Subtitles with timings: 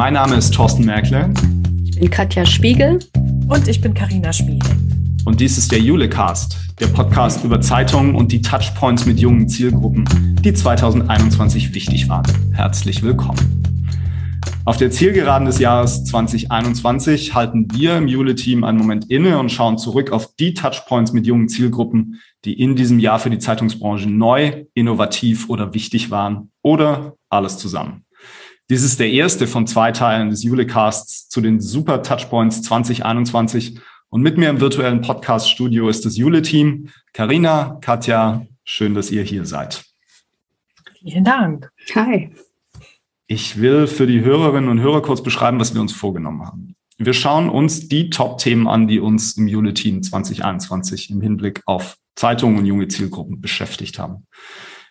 [0.00, 1.30] Mein Name ist Thorsten Merkle.
[1.84, 3.00] Ich bin Katja Spiegel.
[3.48, 4.66] Und ich bin Karina Spiegel.
[5.26, 10.06] Und dies ist der Julecast, der Podcast über Zeitungen und die Touchpoints mit jungen Zielgruppen,
[10.42, 12.24] die 2021 wichtig waren.
[12.54, 13.62] Herzlich willkommen.
[14.64, 19.76] Auf der Zielgeraden des Jahres 2021 halten wir im Jule-Team einen Moment inne und schauen
[19.76, 24.64] zurück auf die Touchpoints mit jungen Zielgruppen, die in diesem Jahr für die Zeitungsbranche neu,
[24.72, 28.06] innovativ oder wichtig waren oder alles zusammen.
[28.70, 33.80] Dies ist der erste von zwei Teilen des Julecasts zu den Super Touchpoints 2021.
[34.10, 36.88] Und mit mir im virtuellen Podcast-Studio ist das Jule-Team.
[37.12, 39.84] Karina, Katja, schön, dass ihr hier seid.
[41.00, 41.68] Vielen Dank.
[41.96, 42.30] Hi.
[43.26, 46.76] Ich will für die Hörerinnen und Hörer kurz beschreiben, was wir uns vorgenommen haben.
[46.96, 52.58] Wir schauen uns die Top-Themen an, die uns im Jule-Team 2021 im Hinblick auf Zeitungen
[52.58, 54.28] und junge Zielgruppen beschäftigt haben.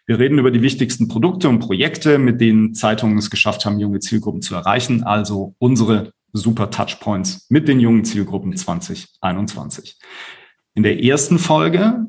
[0.09, 3.99] Wir reden über die wichtigsten Produkte und Projekte, mit denen Zeitungen es geschafft haben, junge
[3.99, 9.99] Zielgruppen zu erreichen, also unsere super Touchpoints mit den jungen Zielgruppen 2021.
[10.73, 12.07] In der ersten Folge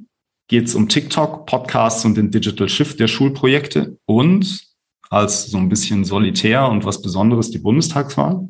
[0.48, 4.64] geht es um TikTok, Podcasts und den Digital Shift der Schulprojekte und
[5.10, 8.48] als so ein bisschen solitär und was Besonderes die Bundestagswahl.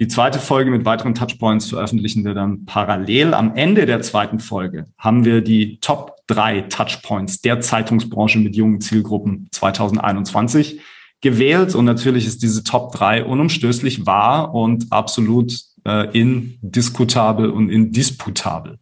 [0.00, 3.32] Die zweite Folge mit weiteren Touchpoints veröffentlichen wir dann parallel.
[3.32, 8.80] Am Ende der zweiten Folge haben wir die Top drei Touchpoints der Zeitungsbranche mit jungen
[8.80, 10.80] Zielgruppen 2021
[11.20, 11.76] gewählt.
[11.76, 18.78] Und natürlich ist diese Top drei unumstößlich wahr und absolut äh, indiskutabel und indisputabel.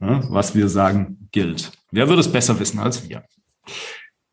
[0.00, 0.24] Ne?
[0.30, 1.70] Was wir sagen, gilt.
[1.92, 3.22] Wer würde es besser wissen als wir?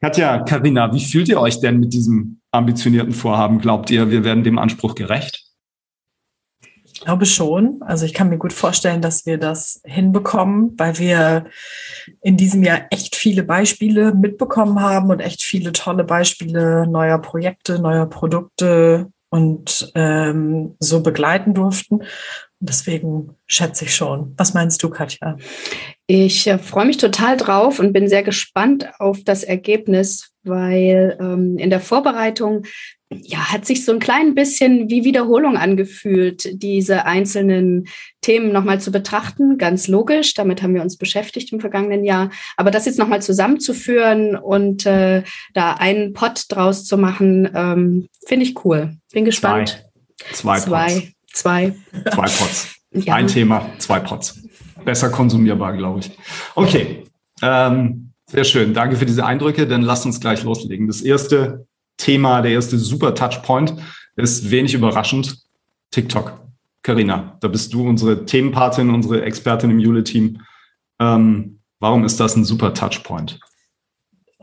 [0.02, 3.60] Katja, Karina, wie fühlt ihr euch denn mit diesem ambitionierten Vorhaben?
[3.60, 5.53] Glaubt ihr, wir werden dem Anspruch gerecht?
[7.04, 7.82] Ich glaube schon.
[7.82, 11.48] Also ich kann mir gut vorstellen, dass wir das hinbekommen, weil wir
[12.22, 17.78] in diesem Jahr echt viele Beispiele mitbekommen haben und echt viele tolle Beispiele neuer Projekte,
[17.80, 21.96] neuer Produkte und ähm, so begleiten durften.
[21.96, 22.08] Und
[22.62, 24.34] deswegen schätze ich schon.
[24.38, 25.36] Was meinst du, Katja?
[26.08, 31.58] Ich äh, freue mich total drauf und bin sehr gespannt auf das Ergebnis, weil ähm,
[31.58, 32.64] in der Vorbereitung
[33.22, 37.88] ja, hat sich so ein klein bisschen wie Wiederholung angefühlt, diese einzelnen
[38.22, 39.58] Themen nochmal zu betrachten.
[39.58, 42.32] Ganz logisch, damit haben wir uns beschäftigt im vergangenen Jahr.
[42.58, 45.24] Aber das jetzt nochmal zusammenzuführen und äh,
[45.54, 48.98] da einen Pot draus zu machen, ähm, finde ich cool.
[49.12, 49.86] Bin gespannt.
[50.32, 50.60] Zwei.
[50.60, 50.60] Zwei.
[50.60, 51.14] Zwei.
[51.34, 51.76] Zwei,
[52.12, 52.70] zwei Pots.
[52.96, 53.16] Ja.
[53.16, 54.40] Ein Thema, zwei Pots.
[54.86, 56.12] Besser konsumierbar, glaube ich.
[56.54, 57.06] Okay.
[57.42, 58.76] Ähm, sehr schön.
[58.76, 59.66] Danke für diese Eindrücke.
[59.66, 60.86] Dann lasst uns gleich loslegen.
[60.86, 61.66] Das erste
[61.98, 63.76] Thema, der erste super Touchpoint
[64.16, 65.38] ist wenig überraschend
[65.92, 66.40] TikTok.
[66.82, 70.42] Karina, da bist du unsere Themenpatin, unsere Expertin im Jule-Team.
[71.00, 73.40] Ähm, warum ist das ein super Touchpoint?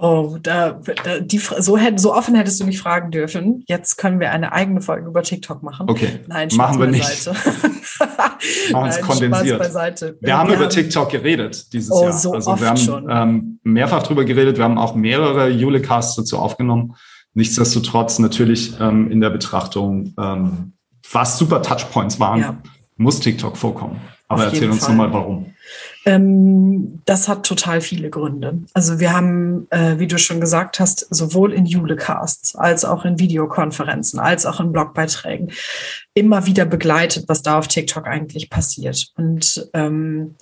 [0.02, 3.64] Oh, da, da die, so, hätt, so offen hättest du mich fragen dürfen.
[3.68, 5.90] Jetzt können wir eine eigene Folge über TikTok machen.
[5.90, 7.26] Okay, Nein, Spaß machen wir nicht.
[8.72, 9.58] machen es kondensiert.
[9.58, 10.16] Beiseite.
[10.22, 12.12] Wir haben wir über haben, TikTok geredet dieses oh, Jahr.
[12.14, 13.08] So also oft wir haben schon.
[13.10, 14.56] Ähm, mehrfach drüber geredet.
[14.56, 16.94] Wir haben auch mehrere Julecasts dazu aufgenommen.
[17.34, 20.72] Nichtsdestotrotz natürlich ähm, in der Betrachtung, ähm,
[21.12, 22.62] was super Touchpoints waren, ja.
[22.96, 24.00] muss TikTok vorkommen.
[24.28, 25.54] Aber Auf erzähl uns nochmal, warum.
[26.06, 28.60] Ähm, das hat total viele Gründe.
[28.74, 33.18] Also wir haben, äh, wie du schon gesagt hast, sowohl in Julecasts als auch in
[33.18, 35.50] Videokonferenzen, als auch in Blogbeiträgen
[36.14, 39.08] immer wieder begleitet, was da auf TikTok eigentlich passiert.
[39.16, 40.36] Und ähm,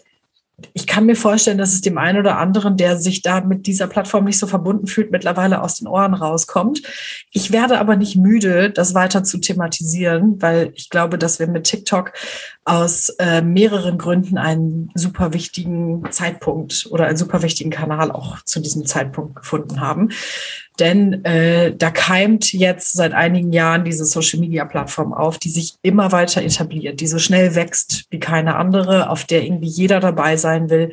[0.72, 3.86] ich kann mir vorstellen, dass es dem einen oder anderen, der sich da mit dieser
[3.86, 6.82] Plattform nicht so verbunden fühlt, mittlerweile aus den Ohren rauskommt.
[7.30, 11.64] Ich werde aber nicht müde, das weiter zu thematisieren, weil ich glaube, dass wir mit
[11.64, 12.12] TikTok
[12.68, 18.60] aus äh, mehreren Gründen einen super wichtigen Zeitpunkt oder einen super wichtigen Kanal auch zu
[18.60, 20.10] diesem Zeitpunkt gefunden haben.
[20.78, 26.42] Denn äh, da keimt jetzt seit einigen Jahren diese Social-Media-Plattform auf, die sich immer weiter
[26.42, 30.92] etabliert, die so schnell wächst wie keine andere, auf der irgendwie jeder dabei sein will,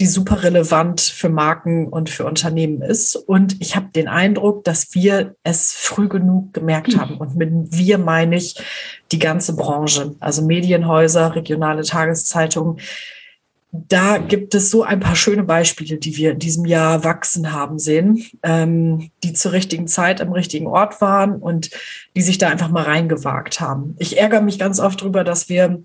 [0.00, 3.16] die super relevant für Marken und für Unternehmen ist.
[3.16, 7.16] Und ich habe den Eindruck, dass wir es früh genug gemerkt haben.
[7.16, 8.54] Und mit wir meine ich
[9.10, 12.78] die ganze Branche, also Medienhäuser, regionale Tageszeitungen,
[13.70, 17.78] da gibt es so ein paar schöne Beispiele, die wir in diesem Jahr wachsen haben
[17.78, 21.70] sehen, ähm, die zur richtigen Zeit am richtigen Ort waren und
[22.16, 23.94] die sich da einfach mal reingewagt haben.
[23.98, 25.82] Ich ärgere mich ganz oft drüber, dass wir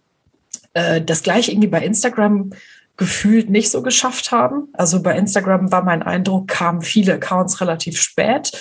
[0.73, 2.51] äh, das gleich irgendwie bei Instagram
[2.97, 4.67] gefühlt nicht so geschafft haben.
[4.73, 8.51] Also bei Instagram war mein Eindruck, kamen viele Accounts relativ spät,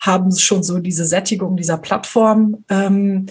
[0.00, 3.26] haben schon so diese Sättigung dieser Plattform ähm,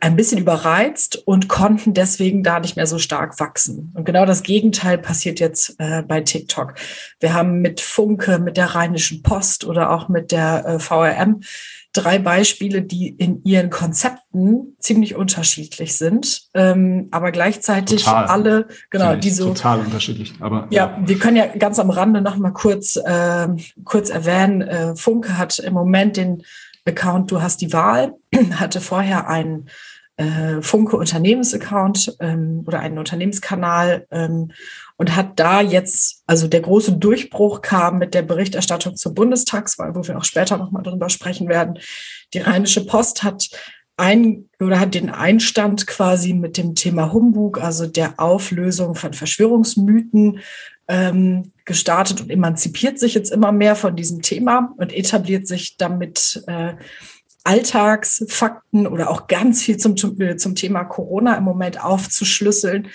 [0.00, 3.92] ein bisschen überreizt und konnten deswegen da nicht mehr so stark wachsen.
[3.94, 6.74] Und genau das Gegenteil passiert jetzt äh, bei TikTok.
[7.20, 11.40] Wir haben mit Funke, mit der Rheinischen Post oder auch mit der äh, VRM
[11.96, 18.26] drei Beispiele, die in ihren Konzepten ziemlich unterschiedlich sind, ähm, aber gleichzeitig total.
[18.26, 20.34] alle, genau, die so total unterschiedlich.
[20.40, 23.48] Aber ja, ja, wir können ja ganz am Rande noch mal kurz äh,
[23.84, 24.60] kurz erwähnen.
[24.60, 26.42] Äh, Funke hat im Moment den
[26.86, 28.14] Account Du hast die Wahl,
[28.54, 29.68] hatte vorher einen
[30.16, 34.50] äh, Funke Unternehmensaccount ähm, oder einen Unternehmenskanal ähm,
[34.96, 40.06] und hat da jetzt, also der große Durchbruch kam mit der Berichterstattung zur Bundestagswahl, wo
[40.06, 41.78] wir auch später nochmal drüber sprechen werden.
[42.32, 43.50] Die Rheinische Post hat
[43.98, 50.40] ein oder hat den Einstand quasi mit dem Thema Humbug, also der Auflösung von Verschwörungsmythen
[50.88, 56.42] ähm, gestartet und emanzipiert sich jetzt immer mehr von diesem Thema und etabliert sich damit
[56.46, 56.74] äh,
[57.44, 62.88] Alltagsfakten oder auch ganz viel zum, zum Thema Corona im Moment aufzuschlüsseln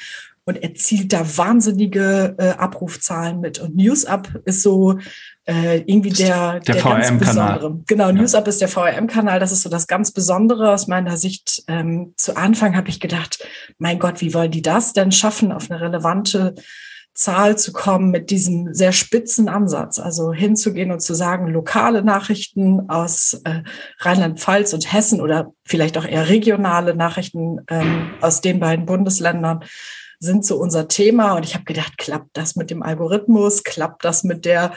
[0.43, 3.59] und erzielt da wahnsinnige äh, Abrufzahlen mit.
[3.59, 4.97] Und NewsUp ist so
[5.45, 7.79] äh, irgendwie der, der, der ganz besondere.
[7.87, 8.11] Genau, ja.
[8.11, 9.39] NewsUp ist der VRM-Kanal.
[9.39, 11.63] Das ist so das ganz Besondere aus meiner Sicht.
[11.67, 13.45] Ähm, zu Anfang habe ich gedacht,
[13.77, 16.55] mein Gott, wie wollen die das denn schaffen, auf eine relevante
[17.13, 22.89] Zahl zu kommen mit diesem sehr spitzen Ansatz, also hinzugehen und zu sagen, lokale Nachrichten
[22.89, 23.63] aus äh,
[23.99, 29.63] Rheinland-Pfalz und Hessen oder vielleicht auch eher regionale Nachrichten ähm, aus den beiden Bundesländern
[30.19, 31.33] sind so unser Thema.
[31.33, 33.63] Und ich habe gedacht, klappt das mit dem Algorithmus?
[33.63, 34.73] Klappt das mit der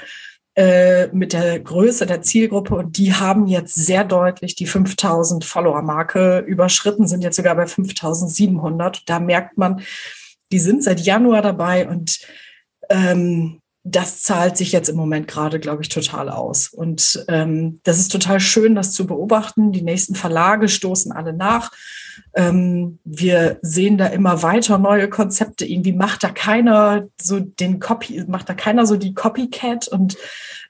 [0.57, 6.45] äh, mit der Größe der Zielgruppe und die haben jetzt sehr deutlich die 5000 Follower-Marke
[6.47, 9.03] überschritten, sind jetzt sogar bei 5700.
[9.07, 9.83] Da merkt man,
[10.53, 12.21] die sind seit Januar dabei und
[12.91, 16.69] ähm, das zahlt sich jetzt im Moment gerade, glaube ich, total aus.
[16.69, 19.73] Und ähm, das ist total schön, das zu beobachten.
[19.73, 21.71] Die nächsten Verlage stoßen alle nach.
[22.35, 25.67] Ähm, wir sehen da immer weiter neue Konzepte.
[25.67, 30.17] Irgendwie macht da keiner so den Copy, macht da keiner so die Copycat und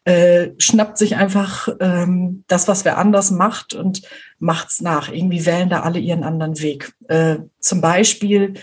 [0.04, 4.02] äh, schnappt sich einfach ähm, das, was wer anders macht und
[4.40, 5.08] macht's nach.
[5.08, 6.92] Irgendwie wählen da alle ihren anderen Weg.
[7.06, 8.54] Äh, zum Beispiel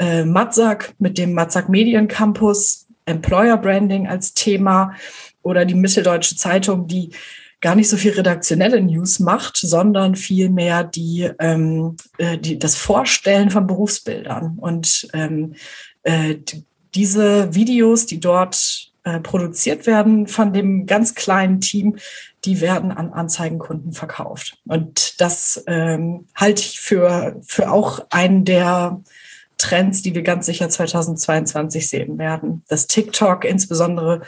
[0.00, 4.94] äh, Matzak mit dem Matzak Medien Campus, Employer Branding als Thema
[5.42, 7.10] oder die Mitteldeutsche Zeitung, die
[7.60, 13.50] gar nicht so viel redaktionelle News macht, sondern vielmehr die, ähm, äh, die das Vorstellen
[13.50, 14.56] von Berufsbildern.
[14.58, 15.54] Und ähm,
[16.02, 16.36] äh,
[16.94, 21.96] diese Videos, die dort äh, produziert werden von dem ganz kleinen Team,
[22.46, 24.56] die werden an Anzeigenkunden verkauft.
[24.66, 29.02] Und das ähm, halte ich für, für auch einen der
[29.60, 32.62] Trends, die wir ganz sicher 2022 sehen werden.
[32.68, 34.22] Dass TikTok insbesondere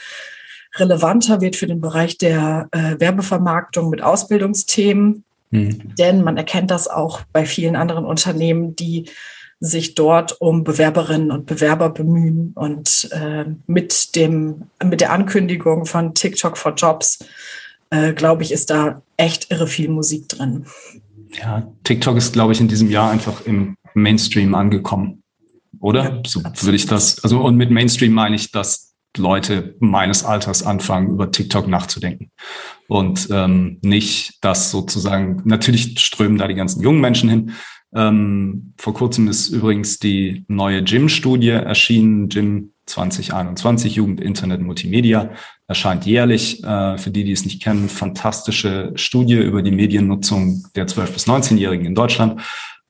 [0.76, 5.24] relevanter wird für den Bereich der äh, Werbevermarktung mit Ausbildungsthemen.
[5.50, 5.94] Mhm.
[5.98, 9.06] Denn man erkennt das auch bei vielen anderen Unternehmen, die
[9.60, 16.14] sich dort um Bewerberinnen und Bewerber bemühen und äh, mit dem mit der Ankündigung von
[16.14, 17.24] TikTok for Jobs
[17.90, 20.66] äh, glaube ich ist da echt irre viel Musik drin.
[21.40, 25.21] Ja, TikTok ist glaube ich in diesem Jahr einfach im Mainstream angekommen,
[25.82, 26.04] oder?
[26.04, 27.22] Ja, so würde ich das.
[27.22, 32.30] Also und mit Mainstream meine ich, dass Leute meines Alters anfangen, über TikTok nachzudenken.
[32.88, 37.52] Und ähm, nicht das sozusagen, natürlich strömen da die ganzen jungen Menschen hin.
[37.94, 45.30] Ähm, vor kurzem ist übrigens die neue Gym-Studie erschienen, Gym 2021, Jugend, Internet, Multimedia,
[45.68, 46.64] erscheint jährlich.
[46.64, 51.26] Äh, für die, die es nicht kennen, fantastische Studie über die Mediennutzung der 12- bis
[51.26, 52.40] 19-Jährigen in Deutschland.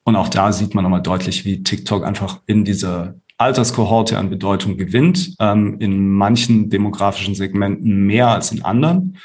[0.05, 4.77] Und auch da sieht man nochmal deutlich, wie TikTok einfach in dieser Alterskohorte an Bedeutung
[4.77, 9.19] gewinnt, ähm, in manchen demografischen Segmenten mehr als in anderen.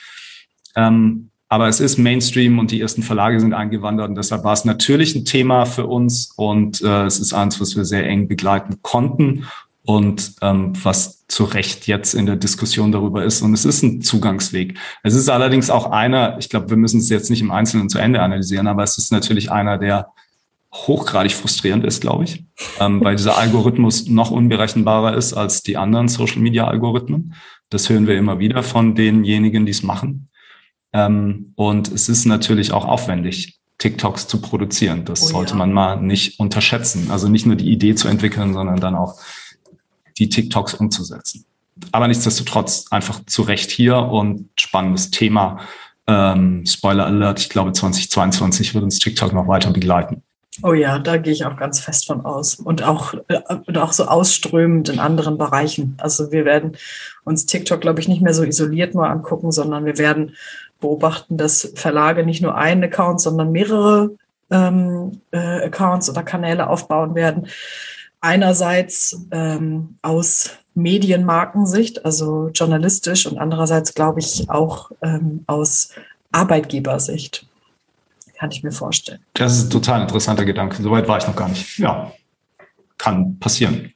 [0.76, 4.66] Ähm, aber es ist Mainstream und die ersten Verlage sind eingewandert und deshalb war es
[4.66, 8.82] natürlich ein Thema für uns und äh, es ist eins, was wir sehr eng begleiten
[8.82, 9.46] konnten
[9.86, 13.42] und ähm, was zu Recht jetzt in der Diskussion darüber ist.
[13.42, 14.78] Und es ist ein Zugangsweg.
[15.04, 17.98] Es ist allerdings auch einer, ich glaube, wir müssen es jetzt nicht im Einzelnen zu
[17.98, 20.08] Ende analysieren, aber es ist natürlich einer, der
[20.86, 22.46] hochgradig frustrierend ist, glaube ich,
[22.80, 27.34] ähm, weil dieser Algorithmus noch unberechenbarer ist als die anderen Social-Media-Algorithmen.
[27.70, 30.30] Das hören wir immer wieder von denjenigen, die es machen.
[30.94, 35.06] Ähm, und es ist natürlich auch aufwendig, TikToks zu produzieren.
[35.06, 35.58] Das oh, sollte ja.
[35.58, 37.12] man mal nicht unterschätzen.
[37.12, 39.20] Also nicht nur die Idee zu entwickeln, sondern dann auch
[40.18, 41.46] die TikToks umzusetzen.
[41.92, 45.60] Aber nichtsdestotrotz einfach zu Recht hier und spannendes Thema.
[46.08, 50.24] Ähm, Spoiler Alert, ich glaube 2022 wird uns TikTok noch weiter begleiten.
[50.64, 52.56] Oh ja, da gehe ich auch ganz fest von aus.
[52.56, 55.96] Und auch, äh, und auch so ausströmend in anderen Bereichen.
[56.00, 56.78] Also wir werden
[57.24, 60.36] uns TikTok, glaube ich, nicht mehr so isoliert nur angucken, sondern wir werden
[60.80, 64.12] beobachten, dass Verlage nicht nur einen Account, sondern mehrere
[64.50, 67.48] ähm, äh, Accounts oder Kanäle aufbauen werden.
[68.22, 75.92] Einerseits ähm, aus Medienmarkensicht, also journalistisch, und andererseits glaube ich auch ähm, aus
[76.32, 77.48] Arbeitgebersicht.
[78.38, 79.20] Kann ich mir vorstellen.
[79.34, 80.82] Das ist ein total interessanter Gedanke.
[80.82, 81.80] Soweit war ich noch gar nicht.
[81.80, 82.12] Ja,
[82.98, 83.94] kann passieren.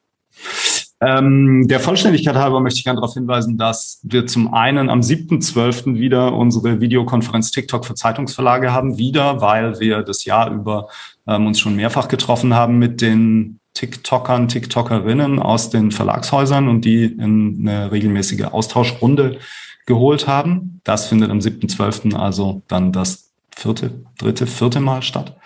[1.03, 5.95] Ähm, der Vollständigkeit halber möchte ich gerne darauf hinweisen, dass wir zum einen am 7.12.
[5.95, 8.99] wieder unsere Videokonferenz TikTok für Zeitungsverlage haben.
[8.99, 10.89] Wieder, weil wir das Jahr über
[11.27, 17.05] ähm, uns schon mehrfach getroffen haben mit den TikTokern, TikTokerinnen aus den Verlagshäusern und die
[17.05, 19.39] in eine regelmäßige Austauschrunde
[19.87, 20.81] geholt haben.
[20.83, 22.15] Das findet am 7.12.
[22.15, 25.37] also dann das vierte, dritte, vierte Mal statt.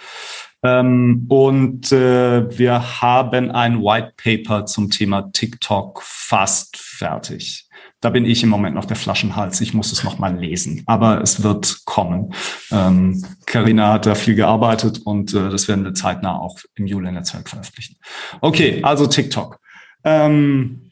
[0.63, 7.67] Ähm, und äh, wir haben ein White Paper zum Thema TikTok fast fertig.
[8.01, 9.61] Da bin ich im Moment noch der Flaschenhals.
[9.61, 12.33] Ich muss es noch mal lesen, aber es wird kommen.
[12.69, 17.49] Karina ähm, hat da viel gearbeitet und äh, das werden wir zeitnah auch im Jule-Netzwerk
[17.49, 17.97] veröffentlichen.
[18.41, 19.59] Okay, also TikTok.
[20.03, 20.91] Ähm,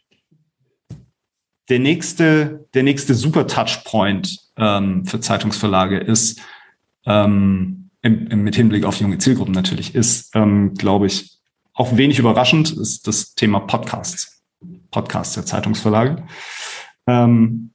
[1.70, 6.42] der nächste, der nächste super Touchpoint ähm, für Zeitungsverlage ist,
[7.06, 11.38] ähm, im, im, mit Hinblick auf junge Zielgruppen natürlich, ist, ähm, glaube ich,
[11.74, 14.44] auch wenig überraschend, ist das Thema Podcasts.
[14.92, 16.24] Podcasts der Zeitungsverlage.
[17.08, 17.72] Ähm,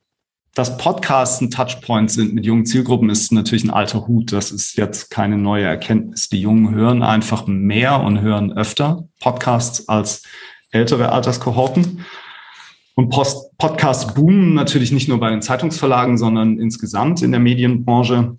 [0.54, 4.32] dass Podcasts ein Touchpoint sind mit jungen Zielgruppen, ist natürlich ein alter Hut.
[4.32, 6.28] Das ist jetzt keine neue Erkenntnis.
[6.28, 10.24] Die Jungen hören einfach mehr und hören öfter Podcasts als
[10.70, 12.04] ältere Alterskohorten.
[12.96, 18.36] Und Post Podcasts boomen natürlich nicht nur bei den Zeitungsverlagen, sondern insgesamt in der Medienbranche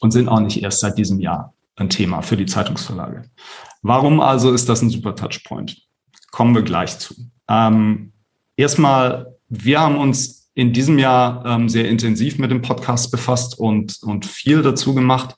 [0.00, 3.24] und sind auch nicht erst seit diesem Jahr ein Thema für die Zeitungsverlage.
[3.82, 5.76] Warum also ist das ein super Touchpoint?
[6.30, 7.14] Kommen wir gleich zu.
[7.48, 8.12] Ähm,
[8.56, 13.98] erstmal wir haben uns in diesem Jahr ähm, sehr intensiv mit dem Podcast befasst und,
[14.02, 15.36] und viel dazu gemacht.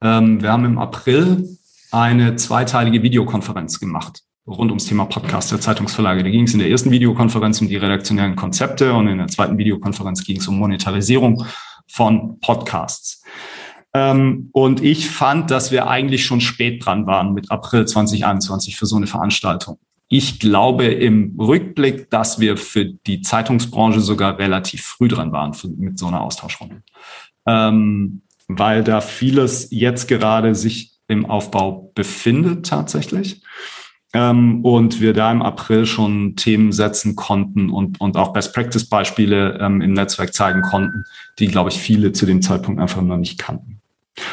[0.00, 1.58] Ähm, wir haben im April
[1.92, 6.22] eine zweiteilige Videokonferenz gemacht rund ums Thema Podcast der Zeitungsverlage.
[6.22, 9.56] Da ging es in der ersten Videokonferenz um die redaktionellen Konzepte und in der zweiten
[9.56, 11.46] Videokonferenz ging es um Monetarisierung
[11.86, 13.22] von Podcasts.
[13.94, 18.86] Ähm, und ich fand, dass wir eigentlich schon spät dran waren mit April 2021 für
[18.86, 19.78] so eine Veranstaltung.
[20.08, 25.68] Ich glaube im Rückblick, dass wir für die Zeitungsbranche sogar relativ früh dran waren für,
[25.68, 26.82] mit so einer Austauschrunde.
[27.46, 33.42] Ähm, weil da vieles jetzt gerade sich im Aufbau befindet tatsächlich.
[34.12, 39.80] Ähm, und wir da im April schon Themen setzen konnten und, und auch Best-Practice-Beispiele ähm,
[39.80, 41.04] im Netzwerk zeigen konnten,
[41.38, 43.80] die, glaube ich, viele zu dem Zeitpunkt einfach noch nicht kannten.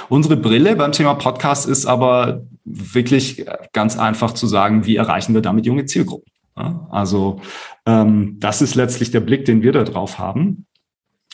[0.09, 5.41] Unsere Brille beim Thema Podcast ist aber wirklich ganz einfach zu sagen, wie erreichen wir
[5.41, 6.31] damit junge Zielgruppen.
[6.55, 7.41] Also
[7.85, 10.65] ähm, das ist letztlich der Blick, den wir da drauf haben.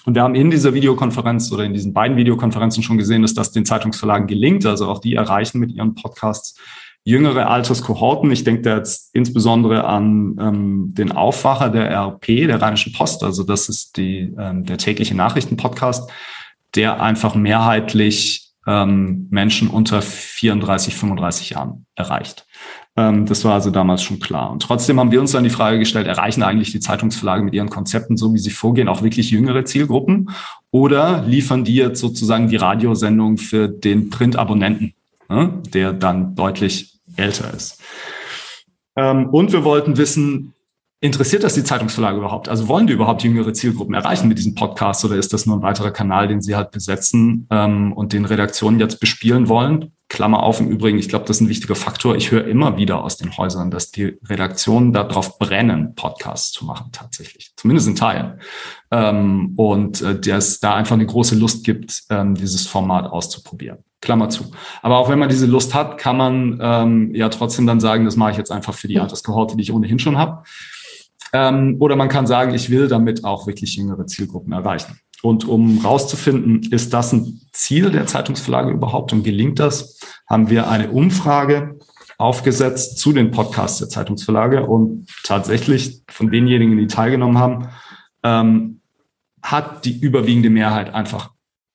[0.06, 3.52] Und wir haben in dieser Videokonferenz oder in diesen beiden Videokonferenzen schon gesehen, dass das
[3.52, 4.66] den Zeitungsverlagen gelingt.
[4.66, 6.58] Also auch die erreichen mit ihren Podcasts
[7.04, 8.32] jüngere Alterskohorten.
[8.32, 13.24] Ich denke da jetzt insbesondere an ähm, den Aufwacher der RP, der Rheinischen Post.
[13.24, 16.10] Also das ist die, ähm, der tägliche Nachrichtenpodcast,
[16.76, 22.46] der einfach mehrheitlich ähm, Menschen unter 34, 35 Jahren erreicht.
[22.98, 24.52] Ähm, das war also damals schon klar.
[24.52, 27.70] Und trotzdem haben wir uns dann die Frage gestellt, erreichen eigentlich die Zeitungsverlage mit ihren
[27.70, 30.32] Konzepten, so wie sie vorgehen, auch wirklich jüngere Zielgruppen?
[30.72, 34.94] Oder liefern die jetzt sozusagen die Radiosendung für den Printabonnenten,
[35.30, 37.82] ne, der dann deutlich älter ist?
[38.98, 40.54] Ähm, und wir wollten wissen,
[41.00, 42.50] Interessiert das die Zeitungsverlage überhaupt?
[42.50, 45.62] Also wollen die überhaupt jüngere Zielgruppen erreichen mit diesem Podcast oder ist das nur ein
[45.62, 49.92] weiterer Kanal, den sie halt besetzen ähm, und den Redaktionen jetzt bespielen wollen?
[50.10, 52.16] Klammer auf im Übrigen, ich glaube, das ist ein wichtiger Faktor.
[52.16, 56.90] Ich höre immer wieder aus den Häusern, dass die Redaktionen darauf brennen, Podcasts zu machen,
[56.94, 57.52] tatsächlich.
[57.58, 58.40] Zumindest in Teilen.
[58.90, 63.80] Ähm, und äh, es da einfach eine große Lust gibt, ähm, dieses Format auszuprobieren.
[64.02, 64.46] Klammer zu.
[64.82, 68.16] Aber auch wenn man diese Lust hat, kann man ähm, ja trotzdem dann sagen, das
[68.16, 70.44] mache ich jetzt einfach für die Alterskohorte, die ich ohnehin schon habe.
[71.34, 75.00] Ähm, oder man kann sagen, ich will damit auch wirklich jüngere Zielgruppen erreichen.
[75.24, 80.70] Und um rauszufinden, ist das ein Ziel der Zeitungsverlage überhaupt und gelingt das, haben wir
[80.70, 81.80] eine Umfrage
[82.18, 87.70] aufgesetzt zu den Podcasts der Zeitungsverlage und tatsächlich von denjenigen, die teilgenommen haben,
[88.24, 88.82] ähm,
[89.42, 91.32] hat die überwiegende Mehrheit einfach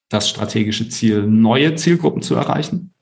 [0.09, 2.93] das strategische Ziel, neue Zielgruppen zu erreichen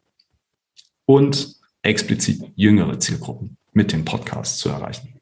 [1.06, 5.20] und explizit jüngere Zielgruppen mit dem Podcast zu erreichen.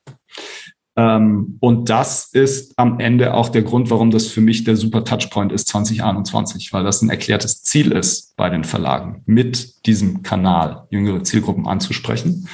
[0.99, 5.05] Ähm, und das ist am Ende auch der Grund, warum das für mich der super
[5.05, 10.87] Touchpoint ist 2021, weil das ein erklärtes Ziel ist bei den Verlagen, mit diesem Kanal
[10.89, 12.49] jüngere Zielgruppen anzusprechen.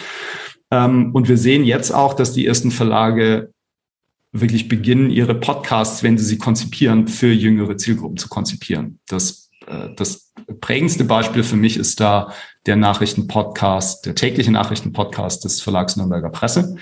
[0.70, 3.52] Ähm, und wir sehen jetzt auch, dass die ersten Verlage
[4.32, 9.00] wirklich beginnen, ihre Podcasts, wenn sie sie konzipieren, für jüngere Zielgruppen zu konzipieren.
[9.08, 12.32] Das, äh, das prägendste Beispiel für mich ist da
[12.68, 16.76] der Nachrichtenpodcast, der tägliche Nachrichtenpodcast des Verlags Nürnberger Presse,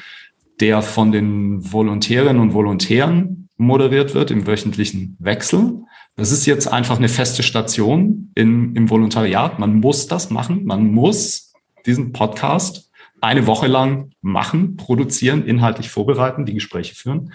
[0.63, 5.84] der von den Volontärinnen und Volontären moderiert wird im wöchentlichen Wechsel.
[6.15, 9.60] Das ist jetzt einfach eine feste Station in, im Volontariat.
[9.60, 10.63] Man muss das machen.
[10.63, 11.51] Man muss
[11.86, 12.89] diesen Podcast
[13.20, 17.34] eine Woche lang machen, produzieren, inhaltlich vorbereiten, die Gespräche führen.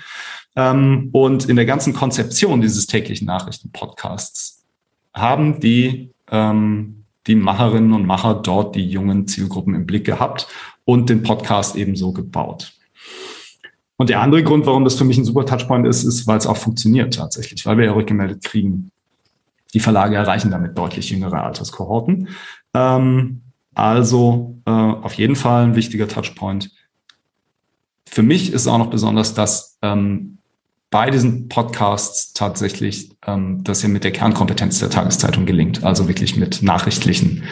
[0.57, 4.65] Ähm, und in der ganzen Konzeption dieses täglichen Nachrichtenpodcasts
[5.13, 10.49] haben die, ähm, die Macherinnen und Macher dort die jungen Zielgruppen im Blick gehabt
[10.87, 12.73] und den Podcast ebenso gebaut.
[13.99, 16.47] Und der andere Grund, warum das für mich ein super Touchpoint ist, ist, weil es
[16.47, 18.93] auch funktioniert tatsächlich, weil wir ja rückgemeldet kriegen.
[19.75, 22.29] Die Verlage erreichen damit deutlich jüngere Alterskohorten.
[22.75, 23.43] Ähm,
[23.75, 26.71] also äh, auf jeden Fall ein wichtiger Touchpoint.
[28.07, 30.39] Für mich ist auch noch besonders, dass ähm,
[30.91, 36.37] bei diesen Podcasts tatsächlich ähm, das hier mit der Kernkompetenz der Tageszeitung gelingt, also wirklich
[36.37, 37.45] mit nachrichtlichen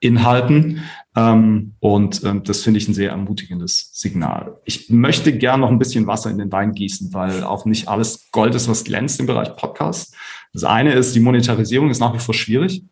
[0.00, 0.82] Inhalten.
[1.16, 4.56] Ähm, und ähm, das finde ich ein sehr ermutigendes Signal.
[4.64, 8.30] Ich möchte gern noch ein bisschen Wasser in den Wein gießen, weil auch nicht alles
[8.32, 10.14] Gold ist, was glänzt im Bereich Podcast.
[10.52, 12.82] Das eine ist, die Monetarisierung ist nach wie vor schwierig.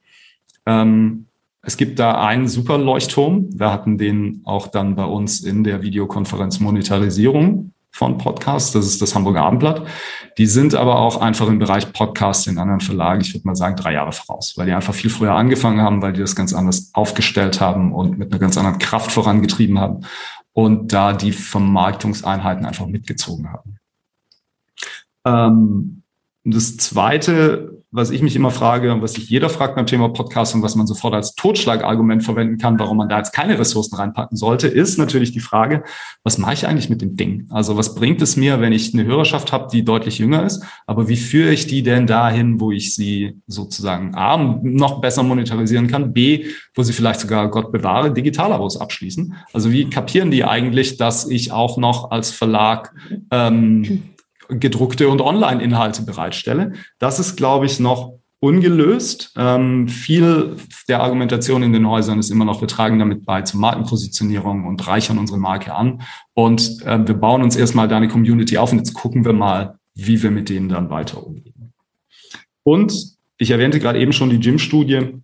[0.66, 1.26] Ähm,
[1.62, 3.48] es gibt da einen super Leuchtturm.
[3.52, 8.72] Wir hatten den auch dann bei uns in der Videokonferenz Monetarisierung von Podcasts.
[8.72, 9.86] Das ist das Hamburger Abendblatt.
[10.38, 13.76] Die sind aber auch einfach im Bereich Podcasts in anderen Verlagen, ich würde mal sagen,
[13.76, 16.90] drei Jahre voraus, weil die einfach viel früher angefangen haben, weil die das ganz anders
[16.94, 20.06] aufgestellt haben und mit einer ganz anderen Kraft vorangetrieben haben
[20.52, 23.76] und da die Vermarktungseinheiten einfach mitgezogen haben.
[25.24, 26.02] Ähm,
[26.44, 30.54] das zweite was ich mich immer frage und was sich jeder fragt beim Thema Podcast
[30.54, 34.34] und was man sofort als Totschlagargument verwenden kann, warum man da jetzt keine Ressourcen reinpacken
[34.36, 35.84] sollte, ist natürlich die Frage,
[36.24, 37.46] was mache ich eigentlich mit dem Ding?
[37.50, 41.08] Also was bringt es mir, wenn ich eine Hörerschaft habe, die deutlich jünger ist, aber
[41.08, 46.14] wie führe ich die denn dahin, wo ich sie sozusagen A, noch besser monetarisieren kann,
[46.14, 49.34] B, wo sie vielleicht sogar, Gott bewahre, Digitalabos abschließen?
[49.52, 52.94] Also wie kapieren die eigentlich, dass ich auch noch als Verlag
[53.30, 54.04] ähm,
[54.58, 56.72] gedruckte und Online-Inhalte bereitstelle.
[56.98, 59.32] Das ist, glaube ich, noch ungelöst.
[59.36, 60.56] Ähm, viel
[60.88, 64.84] der Argumentation in den Häusern ist immer noch, wir tragen damit bei zur Markenpositionierung und
[64.86, 66.02] reichern unsere Marke an.
[66.34, 69.78] Und äh, wir bauen uns erstmal da eine Community auf und jetzt gucken wir mal,
[69.94, 71.72] wie wir mit denen dann weiter umgehen.
[72.64, 75.18] Und ich erwähnte gerade eben schon die Gym-Studie.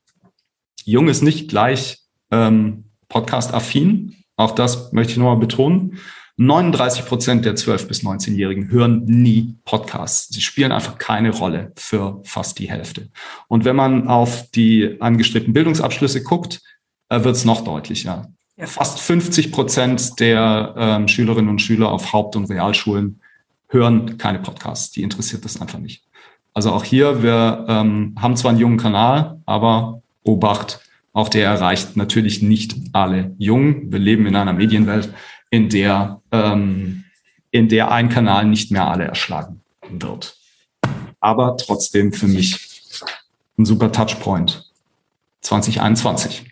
[0.85, 1.99] Jung ist nicht gleich
[2.31, 4.15] ähm, Podcast-affin.
[4.37, 5.99] Auch das möchte ich nochmal betonen.
[6.41, 10.29] 39 Prozent der 12- bis 19-Jährigen hören nie Podcasts.
[10.33, 13.09] Sie spielen einfach keine Rolle für fast die Hälfte.
[13.49, 16.61] Und wenn man auf die angestrebten Bildungsabschlüsse guckt,
[17.09, 18.29] äh, wird es noch deutlicher.
[18.57, 18.67] Ja.
[18.67, 23.21] Fast 50 Prozent der ähm, Schülerinnen und Schüler auf Haupt- und Realschulen
[23.69, 24.93] hören keine Podcasts.
[24.93, 26.05] Die interessiert das einfach nicht.
[26.55, 30.81] Also auch hier, wir ähm, haben zwar einen jungen Kanal, aber Obacht,
[31.13, 33.91] auch der erreicht natürlich nicht alle Jungen.
[33.91, 35.13] Wir leben in einer Medienwelt,
[35.51, 37.05] in der, ähm,
[37.51, 40.37] in der ein Kanal nicht mehr alle erschlagen wird.
[41.21, 42.83] Aber trotzdem für mich
[43.59, 44.71] ein super Touchpoint
[45.41, 46.45] 2021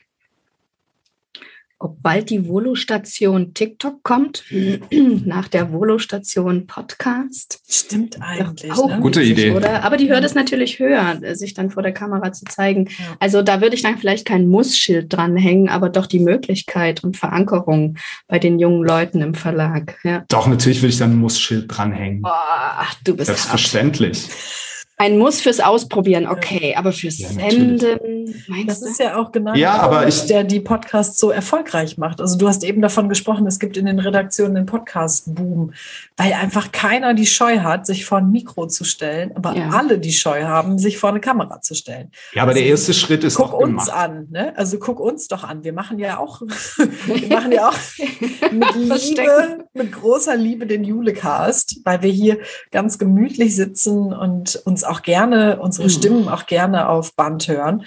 [1.86, 4.42] ob bald die Volo-Station TikTok kommt,
[4.90, 7.60] nach der Volo-Station Podcast.
[7.68, 8.72] Stimmt eigentlich.
[8.72, 8.98] Auch ne?
[9.00, 9.52] Gute Idee.
[9.52, 9.84] Oder?
[9.84, 12.88] Aber die Hürde ist natürlich höher, sich dann vor der Kamera zu zeigen.
[12.88, 13.16] Ja.
[13.20, 17.98] Also da würde ich dann vielleicht kein Muss-Schild dranhängen, aber doch die Möglichkeit und Verankerung
[18.26, 20.00] bei den jungen Leuten im Verlag.
[20.02, 20.24] Ja.
[20.28, 22.22] Doch, natürlich würde ich dann ein Muss-Schild dranhängen.
[22.22, 24.24] Boah, du bist Selbstverständlich.
[24.24, 24.65] Hart.
[24.98, 28.86] Ein Muss fürs Ausprobieren, okay, aber fürs ja, Senden, meinst das du?
[28.86, 32.18] ist ja auch genau ja, aber ich, der die Podcasts so erfolgreich macht.
[32.18, 35.74] Also du hast eben davon gesprochen, es gibt in den Redaktionen den Podcast-Boom,
[36.16, 39.68] weil einfach keiner die Scheu hat, sich vor ein Mikro zu stellen, aber ja.
[39.68, 42.10] alle die Scheu haben, sich vor eine Kamera zu stellen.
[42.32, 44.54] Ja, aber also, der erste Schritt ist guck uns an, ne?
[44.56, 45.62] Also guck uns doch an.
[45.62, 46.40] Wir machen ja auch,
[47.06, 47.78] wir machen ja auch
[48.50, 52.38] mit Liebe, mit großer Liebe den Julecast, weil wir hier
[52.70, 55.92] ganz gemütlich sitzen und uns auch gerne, unsere mhm.
[55.92, 57.84] Stimmen auch gerne auf Band hören.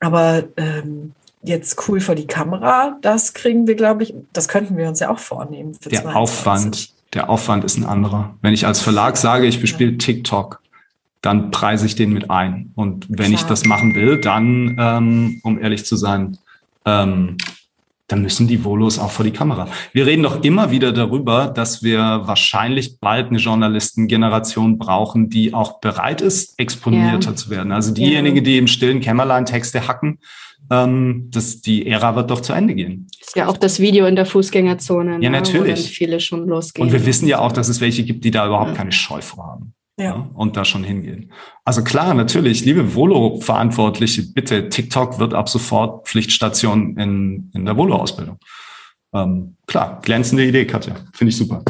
[0.00, 4.88] Aber ähm, jetzt cool vor die Kamera, das kriegen wir, glaube ich, das könnten wir
[4.88, 5.76] uns ja auch vornehmen.
[5.84, 6.14] der 22.
[6.16, 8.34] Aufwand, der Aufwand ist ein anderer.
[8.42, 9.98] Wenn ich als Verlag sage, ich bespiele ja.
[9.98, 10.60] TikTok,
[11.20, 12.72] dann preise ich den mit ein.
[12.74, 13.30] Und wenn Klar.
[13.30, 16.38] ich das machen will, dann, ähm, um ehrlich zu sein,
[16.84, 17.36] ähm,
[18.08, 19.68] dann müssen die Volos auch vor die Kamera.
[19.92, 25.80] Wir reden doch immer wieder darüber, dass wir wahrscheinlich bald eine Journalistengeneration brauchen, die auch
[25.80, 27.36] bereit ist, exponierter ja.
[27.36, 27.70] zu werden.
[27.70, 28.42] Also diejenigen, ja.
[28.42, 30.18] die im stillen Kämmerlein Texte hacken,
[30.70, 33.06] ähm, das, die Ära wird doch zu Ende gehen.
[33.20, 35.12] Ist ja auch das Video in der Fußgängerzone.
[35.12, 35.90] Ja, ne, natürlich.
[35.90, 36.86] viele schon losgehen.
[36.86, 38.76] Und wir wissen ja auch, dass es welche gibt, die da überhaupt ja.
[38.76, 39.66] keine Scheu vorhaben.
[39.66, 39.77] Ja.
[39.98, 40.28] Ja.
[40.34, 41.32] und da schon hingehen.
[41.64, 48.38] Also klar, natürlich, liebe Volo-Verantwortliche, bitte, TikTok wird ab sofort Pflichtstation in, in der Volo-Ausbildung.
[49.12, 50.94] Ähm, klar, glänzende Idee, Katja.
[51.12, 51.62] Finde ich super.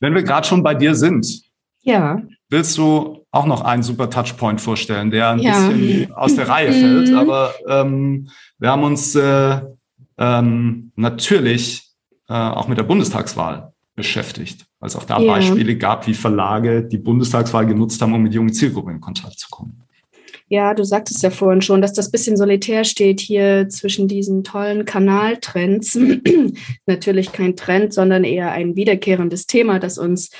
[0.00, 1.42] Wenn wir gerade schon bei dir sind,
[1.82, 2.22] ja.
[2.48, 5.68] willst du auch noch einen super Touchpoint vorstellen, der ein ja.
[5.68, 7.08] bisschen aus der Reihe fällt.
[7.08, 7.16] Mhm.
[7.16, 9.60] Aber ähm, wir haben uns äh,
[10.18, 11.82] ähm, natürlich
[12.28, 15.32] äh, auch mit der Bundestagswahl beschäftigt, weil es auch da ja.
[15.32, 19.48] Beispiele gab, wie Verlage die Bundestagswahl genutzt haben, um mit jungen Zielgruppen in Kontakt zu
[19.50, 19.84] kommen.
[20.48, 24.84] Ja, du sagtest ja vorhin schon, dass das bisschen solitär steht hier zwischen diesen tollen
[24.84, 25.98] Kanaltrends.
[26.86, 30.30] Natürlich kein Trend, sondern eher ein wiederkehrendes Thema, das uns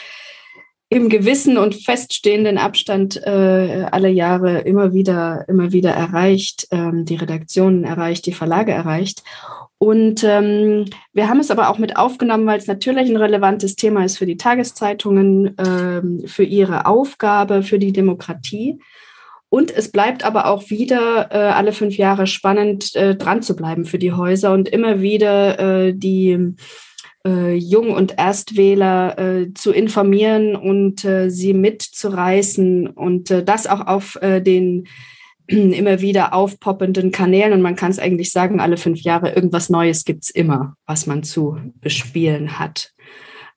[0.90, 7.16] im gewissen und feststehenden Abstand äh, alle Jahre immer wieder, immer wieder erreicht, ähm, die
[7.16, 9.22] Redaktionen erreicht, die Verlage erreicht.
[9.84, 14.02] Und ähm, wir haben es aber auch mit aufgenommen, weil es natürlich ein relevantes Thema
[14.02, 18.78] ist für die Tageszeitungen, ähm, für ihre Aufgabe, für die Demokratie.
[19.50, 23.84] Und es bleibt aber auch wieder äh, alle fünf Jahre spannend, äh, dran zu bleiben
[23.84, 26.54] für die Häuser und immer wieder äh, die
[27.26, 34.18] äh, Jung- und Erstwähler äh, zu informieren und äh, sie mitzureißen und das auch auf
[34.22, 34.86] den
[35.46, 37.52] immer wieder aufpoppenden Kanälen.
[37.52, 41.22] Und man kann es eigentlich sagen, alle fünf Jahre irgendwas Neues gibt's immer, was man
[41.22, 42.92] zu bespielen hat.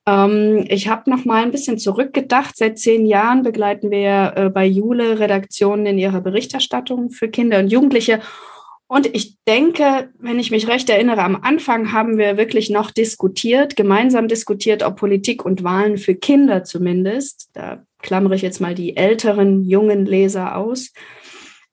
[0.08, 2.58] Ähm, ich habe noch mal ein bisschen zurückgedacht.
[2.58, 7.68] Seit zehn Jahren begleiten wir äh, bei Jule Redaktionen in ihrer Berichterstattung für Kinder und
[7.72, 8.22] Jugendliche.
[8.90, 13.76] Und ich denke, wenn ich mich recht erinnere, am Anfang haben wir wirklich noch diskutiert,
[13.76, 18.96] gemeinsam diskutiert, ob Politik und Wahlen für Kinder zumindest, da klammere ich jetzt mal die
[18.96, 20.94] älteren jungen Leser aus,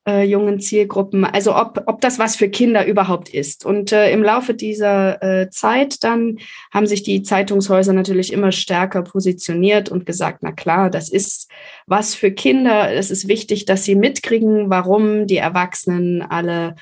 [0.07, 1.25] äh, jungen Zielgruppen.
[1.25, 3.65] Also ob, ob das was für Kinder überhaupt ist.
[3.65, 6.37] Und äh, im Laufe dieser äh, Zeit dann
[6.71, 11.49] haben sich die Zeitungshäuser natürlich immer stärker positioniert und gesagt, na klar, das ist
[11.87, 12.93] was für Kinder.
[12.93, 16.75] Es ist wichtig, dass sie mitkriegen, warum die Erwachsenen alle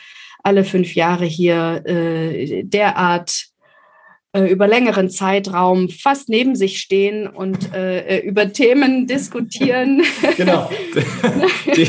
[0.46, 3.53] alle fünf Jahre hier äh, derart
[4.34, 10.02] äh, über längeren Zeitraum fast neben sich stehen und äh, äh über Themen diskutieren.
[10.38, 10.70] Genau.
[11.76, 11.88] Die,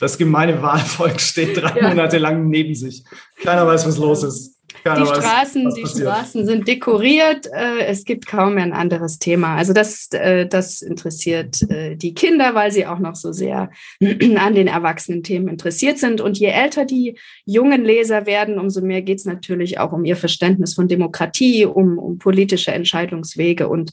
[0.00, 1.88] das gemeine Wahlvolk steht drei ja.
[1.88, 3.04] Monate lang neben sich.
[3.42, 4.53] Keiner weiß, was los ist.
[4.82, 7.46] Keiner die Straßen, weiß, die Straßen sind dekoriert.
[7.46, 9.56] Äh, es gibt kaum mehr ein anderes Thema.
[9.56, 14.54] Also das, äh, das interessiert äh, die Kinder, weil sie auch noch so sehr an
[14.54, 16.20] den erwachsenen Themen interessiert sind.
[16.20, 20.16] Und je älter die jungen Leser werden, umso mehr geht es natürlich auch um ihr
[20.16, 23.92] Verständnis von Demokratie, um, um politische Entscheidungswege und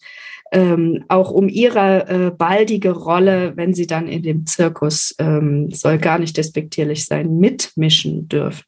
[0.51, 5.97] ähm, auch um ihre äh, baldige Rolle, wenn sie dann in dem Zirkus, ähm, soll
[5.97, 8.65] gar nicht despektierlich sein, mitmischen dürfen.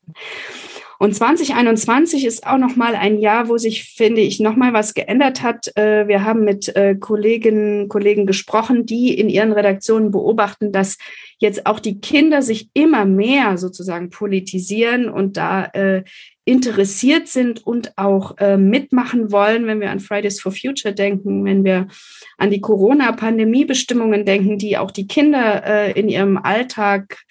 [1.04, 4.94] Und 2021 ist auch noch mal ein Jahr, wo sich, finde ich, noch mal was
[4.94, 5.76] geändert hat.
[5.76, 10.98] Äh, wir haben mit äh, Kolleginnen Kollegen gesprochen, die in ihren Redaktionen beobachten, dass
[11.40, 16.04] jetzt auch die Kinder sich immer mehr sozusagen politisieren und da äh,
[16.46, 21.88] interessiert sind und auch mitmachen wollen, wenn wir an Fridays for Future denken, wenn wir
[22.38, 27.24] an die Corona-Pandemie-Bestimmungen denken, die auch die Kinder in ihrem Alltag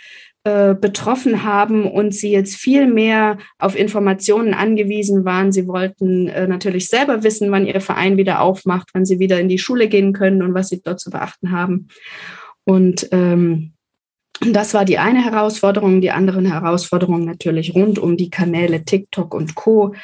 [0.45, 5.53] äh, betroffen haben und sie jetzt viel mehr auf Informationen angewiesen waren.
[5.53, 9.49] Sie wollten äh, natürlich selber wissen, wann ihr Verein wieder aufmacht, wann sie wieder in
[9.49, 11.87] die Schule gehen können und was sie dort zu beachten haben.
[12.65, 13.75] Und ähm,
[14.41, 16.01] das war die eine Herausforderung.
[16.01, 19.95] Die anderen Herausforderungen natürlich rund um die Kanäle TikTok und Co.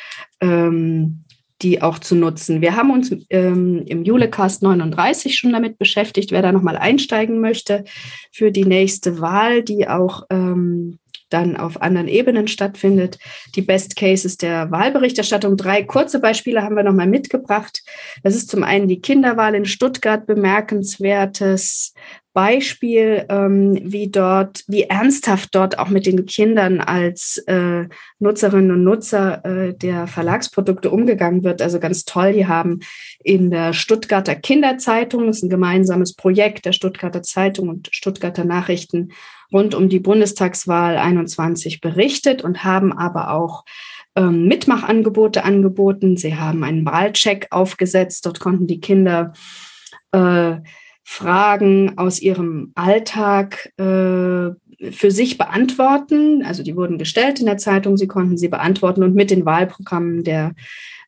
[0.41, 1.25] Ähm,
[1.63, 2.61] die auch zu nutzen.
[2.61, 7.85] Wir haben uns ähm, im Julecast 39 schon damit beschäftigt, wer da nochmal einsteigen möchte
[8.33, 10.99] für die nächste Wahl, die auch ähm,
[11.31, 13.19] dann auf anderen Ebenen stattfindet.
[13.55, 15.57] Die Best Cases der Wahlberichterstattung.
[15.57, 17.83] Drei kurze Beispiele haben wir nochmal mitgebracht.
[18.23, 21.93] Das ist zum einen die Kinderwahl in Stuttgart, bemerkenswertes
[22.39, 27.89] Beispiel, ähm, wie dort, wie ernsthaft dort auch mit den Kindern als äh,
[28.21, 31.61] Nutzerinnen und Nutzer äh, der Verlagsprodukte umgegangen wird.
[31.61, 32.35] Also ganz toll.
[32.35, 32.79] Die haben
[33.25, 39.09] in der Stuttgarter Kinderzeitung, das ist ein gemeinsames Projekt der Stuttgarter Zeitung und Stuttgarter Nachrichten,
[39.53, 43.65] rund um die Bundestagswahl 21 berichtet und haben aber auch
[44.15, 46.17] ähm, Mitmachangebote angeboten.
[46.17, 48.27] Sie haben einen Wahlcheck aufgesetzt.
[48.27, 49.33] Dort konnten die Kinder
[50.13, 50.59] äh,
[51.11, 54.53] Fragen aus ihrem Alltag äh,
[54.91, 56.43] für sich beantworten.
[56.45, 60.23] Also die wurden gestellt in der Zeitung, sie konnten sie beantworten und mit den Wahlprogrammen
[60.23, 60.53] der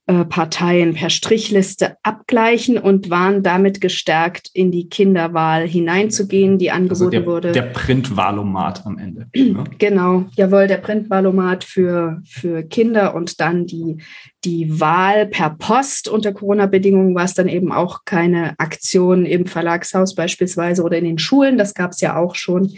[0.07, 6.83] äh, Parteien per Strichliste abgleichen und waren damit gestärkt, in die Kinderwahl hineinzugehen, die also
[6.83, 7.53] angeboten also der, wurde.
[7.53, 9.27] Der Printwahlomat am Ende.
[9.37, 9.65] Ne?
[9.79, 13.99] Genau, jawohl, der Printwahlomat für, für Kinder und dann die,
[14.45, 20.15] die Wahl per Post unter Corona-Bedingungen war es dann eben auch keine Aktion im Verlagshaus
[20.15, 22.73] beispielsweise oder in den Schulen, das gab es ja auch schon.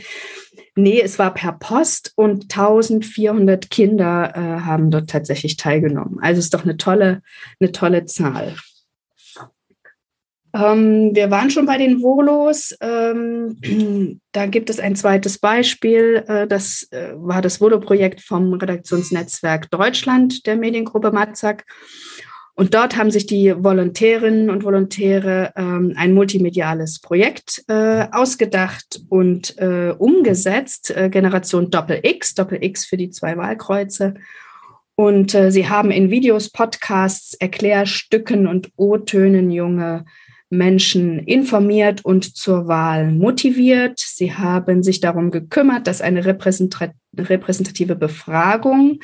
[0.75, 6.19] Nee, es war per Post und 1400 Kinder äh, haben dort tatsächlich teilgenommen.
[6.21, 7.23] Also ist doch eine tolle,
[7.61, 8.55] eine tolle Zahl.
[10.55, 12.77] Ähm, wir waren schon bei den Volos.
[12.81, 16.25] Ähm, da gibt es ein zweites Beispiel.
[16.27, 21.65] Äh, das äh, war das Volo-Projekt vom Redaktionsnetzwerk Deutschland der Mediengruppe Matzak.
[22.55, 29.57] Und dort haben sich die Volontärinnen und Volontäre ähm, ein multimediales Projekt äh, ausgedacht und
[29.59, 34.15] äh, umgesetzt, äh, Generation Doppel X, Doppel X für die zwei Wahlkreuze.
[34.97, 40.05] Und äh, sie haben in Videos, Podcasts, Erklärstücken und O-Tönen junge
[40.53, 43.99] Menschen informiert und zur Wahl motiviert.
[43.99, 48.99] Sie haben sich darum gekümmert, dass eine repräsentative Befragung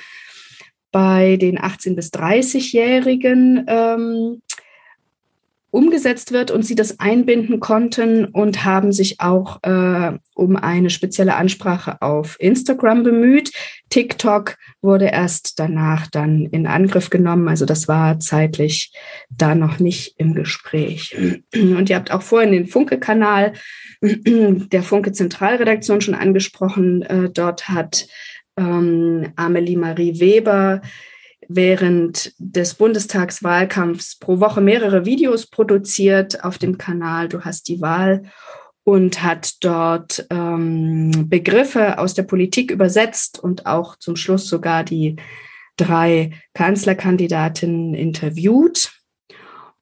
[0.93, 4.43] bei den 18- bis 30-Jährigen ähm,
[5.79, 11.37] umgesetzt wird und sie das einbinden konnten und haben sich auch äh, um eine spezielle
[11.37, 13.53] Ansprache auf Instagram bemüht.
[13.89, 18.93] TikTok wurde erst danach dann in Angriff genommen, also das war zeitlich
[19.31, 21.17] da noch nicht im Gespräch.
[21.55, 23.53] Und ihr habt auch vorhin den Funke-Kanal
[24.03, 27.03] der Funke Zentralredaktion schon angesprochen.
[27.03, 28.09] Äh, dort hat
[28.57, 30.83] ähm, Amelie Marie Weber
[31.49, 38.23] während des Bundestagswahlkampfs pro Woche mehrere Videos produziert auf dem Kanal Du hast die Wahl
[38.85, 45.17] und hat dort ähm, Begriffe aus der Politik übersetzt und auch zum Schluss sogar die
[45.77, 48.93] drei Kanzlerkandidatinnen interviewt.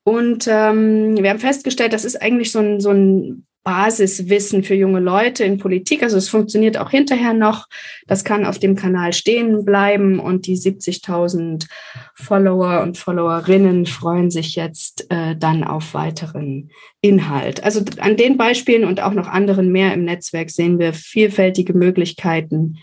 [0.04, 5.00] Und ähm, wir haben festgestellt, das ist eigentlich so ein, so ein Basiswissen für junge
[5.00, 6.04] Leute in Politik.
[6.04, 7.66] Also es funktioniert auch hinterher noch.
[8.06, 11.66] Das kann auf dem Kanal stehen bleiben und die 70.000
[12.14, 17.64] Follower und Followerinnen freuen sich jetzt äh, dann auf weiteren Inhalt.
[17.64, 22.78] Also an den Beispielen und auch noch anderen mehr im Netzwerk sehen wir vielfältige Möglichkeiten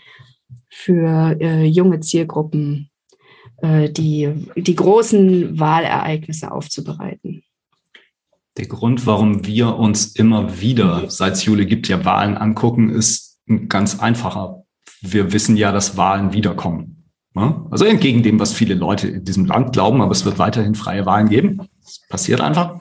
[0.68, 2.90] für äh, junge Zielgruppen,
[3.62, 7.43] äh, die, die großen Wahlereignisse aufzubereiten.
[8.56, 13.40] Der Grund, warum wir uns immer wieder, seit es Juli gibt, ja Wahlen angucken, ist
[13.48, 14.64] ein ganz einfacher.
[15.00, 17.10] Wir wissen ja, dass Wahlen wiederkommen.
[17.34, 17.66] Ne?
[17.70, 21.04] Also entgegen dem, was viele Leute in diesem Land glauben, aber es wird weiterhin freie
[21.04, 21.62] Wahlen geben.
[21.82, 22.78] Das passiert einfach.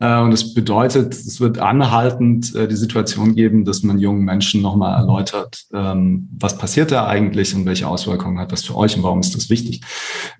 [0.00, 4.62] Äh, und das bedeutet, es wird anhaltend äh, die Situation geben, dass man jungen Menschen
[4.62, 9.04] nochmal erläutert, ähm, was passiert da eigentlich und welche Auswirkungen hat das für euch und
[9.04, 9.82] warum ist das wichtig.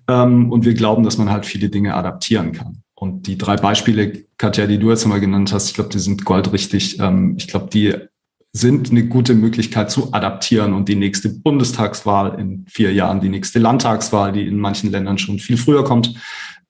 [0.09, 2.83] Ähm, und wir glauben, dass man halt viele Dinge adaptieren kann.
[2.95, 6.23] Und die drei Beispiele, Katja, die du jetzt mal genannt hast, ich glaube, die sind
[6.23, 6.99] goldrichtig.
[6.99, 7.93] Ähm, ich glaube, die
[8.53, 13.59] sind eine gute Möglichkeit zu adaptieren und die nächste Bundestagswahl in vier Jahren, die nächste
[13.59, 16.15] Landtagswahl, die in manchen Ländern schon viel früher kommt,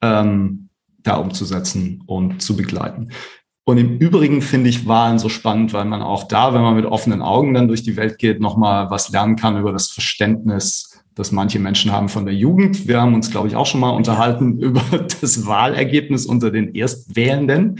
[0.01, 0.69] ähm,
[1.03, 3.11] da umzusetzen und zu begleiten.
[3.67, 6.85] Und im Übrigen finde ich Wahlen so spannend, weil man auch da, wenn man mit
[6.85, 11.31] offenen Augen dann durch die Welt geht, nochmal was lernen kann über das Verständnis das
[11.31, 12.87] manche Menschen haben von der Jugend.
[12.87, 14.83] Wir haben uns, glaube ich, auch schon mal unterhalten über
[15.21, 17.79] das Wahlergebnis unter den Erstwählenden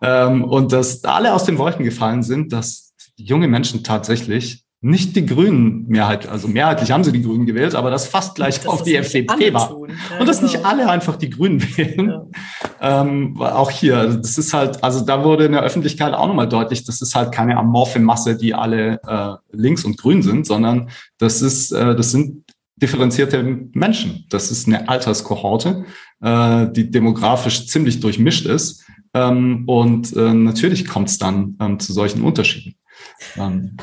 [0.00, 5.26] ähm, und dass alle aus den Wolken gefallen sind, dass junge Menschen tatsächlich nicht die
[5.26, 8.84] Grünen Mehrheit, also mehrheitlich haben sie die Grünen gewählt, aber das fast gleich das auf
[8.84, 9.70] die FDP war.
[9.70, 10.52] Ja, und dass genau.
[10.52, 12.08] nicht alle einfach die Grünen wählen.
[12.80, 13.02] Ja.
[13.02, 16.84] Ähm, auch hier, das ist halt, also da wurde in der Öffentlichkeit auch nochmal deutlich,
[16.84, 21.42] das ist halt keine amorphe Masse, die alle äh, links und grün sind, sondern das
[21.42, 22.44] ist, äh, das sind
[22.78, 24.26] differenzierte Menschen.
[24.30, 25.84] Das ist eine Alterskohorte,
[26.22, 28.84] äh, die demografisch ziemlich durchmischt ist.
[29.14, 32.74] Ähm, und äh, natürlich kommt es dann ähm, zu solchen Unterschieden.
[33.36, 33.76] Ähm,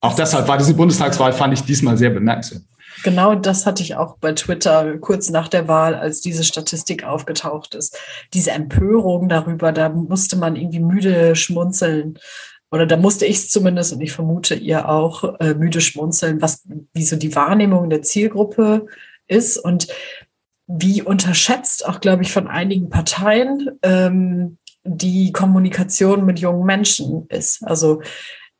[0.00, 2.62] auch deshalb war diese Bundestagswahl, fand ich diesmal sehr bemerkenswert.
[3.02, 7.74] Genau das hatte ich auch bei Twitter kurz nach der Wahl, als diese Statistik aufgetaucht
[7.74, 7.98] ist.
[8.32, 12.18] Diese Empörung darüber, da musste man irgendwie müde schmunzeln
[12.74, 16.66] oder da musste ich es zumindest und ich vermute ihr auch äh, müde schmunzeln, was
[16.92, 18.86] wie so die Wahrnehmung der Zielgruppe
[19.28, 19.86] ist und
[20.66, 27.62] wie unterschätzt auch, glaube ich, von einigen Parteien ähm, die Kommunikation mit jungen Menschen ist.
[27.64, 28.02] Also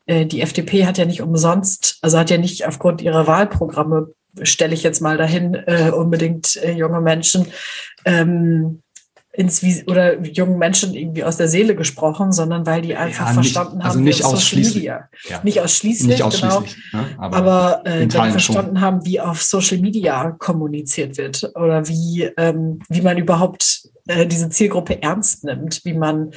[0.06, 4.74] äh, die FDP hat ja nicht umsonst, also hat ja nicht aufgrund ihrer Wahlprogramme, stelle
[4.74, 7.48] ich jetzt mal dahin, äh, unbedingt äh, junge Menschen
[8.04, 8.83] ähm,
[9.34, 13.52] ins oder jungen Menschen irgendwie aus der Seele gesprochen, sondern weil die einfach ja, nicht,
[13.52, 15.08] verstanden also haben, nicht ausschließlich, ja.
[15.42, 17.08] nicht ausschließlich, nicht ausschließlich, genau, ne?
[17.18, 18.80] aber, aber äh, dann verstanden schon.
[18.80, 24.50] haben, wie auf Social Media kommuniziert wird oder wie ähm, wie man überhaupt äh, diese
[24.50, 26.30] Zielgruppe ernst nimmt, wie man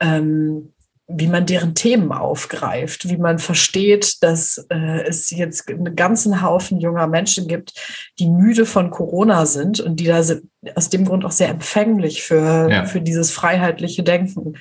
[0.00, 0.73] ähm,
[1.06, 6.80] wie man deren Themen aufgreift, wie man versteht, dass äh, es jetzt einen ganzen Haufen
[6.80, 7.74] junger Menschen gibt,
[8.18, 12.22] die müde von Corona sind und die da sind, aus dem Grund auch sehr empfänglich
[12.22, 12.84] für, ja.
[12.86, 14.54] für dieses freiheitliche Denken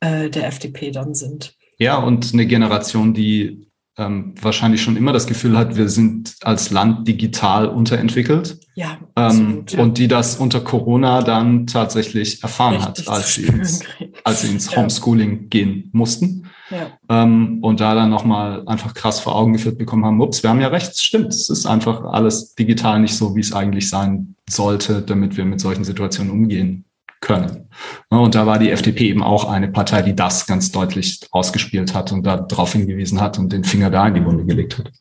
[0.00, 1.54] äh, der FDP dann sind.
[1.78, 3.66] Ja, und eine Generation, die
[3.98, 8.58] ähm, wahrscheinlich schon immer das Gefühl hat, wir sind als Land digital unterentwickelt.
[8.74, 9.82] Ja, ähm, ja.
[9.82, 13.80] Und die das unter Corona dann tatsächlich erfahren Richtig hat, als sie, ins,
[14.24, 16.46] als sie ins Homeschooling gehen mussten.
[16.70, 16.98] Ja.
[17.10, 20.60] Ähm, und da dann nochmal einfach krass vor Augen geführt bekommen haben, ups, wir haben
[20.60, 24.36] ja recht, es stimmt, es ist einfach alles digital nicht so, wie es eigentlich sein
[24.48, 26.86] sollte, damit wir mit solchen Situationen umgehen
[27.22, 27.70] können.
[28.10, 32.12] Und da war die FDP eben auch eine Partei, die das ganz deutlich ausgespielt hat
[32.12, 34.92] und darauf hingewiesen hat und den Finger da in die Wunde gelegt hat.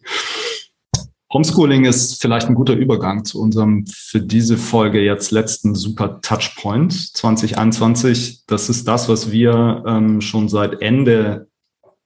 [1.34, 6.94] Homeschooling ist vielleicht ein guter Übergang zu unserem für diese Folge jetzt letzten super Touchpoint
[7.16, 8.46] 2021.
[8.48, 11.48] Das ist das, was wir ähm, schon seit Ende,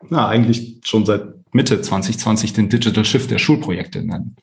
[0.10, 1.24] na eigentlich schon seit
[1.54, 4.36] Mitte 2020 den Digital Shift der Schulprojekte nennen.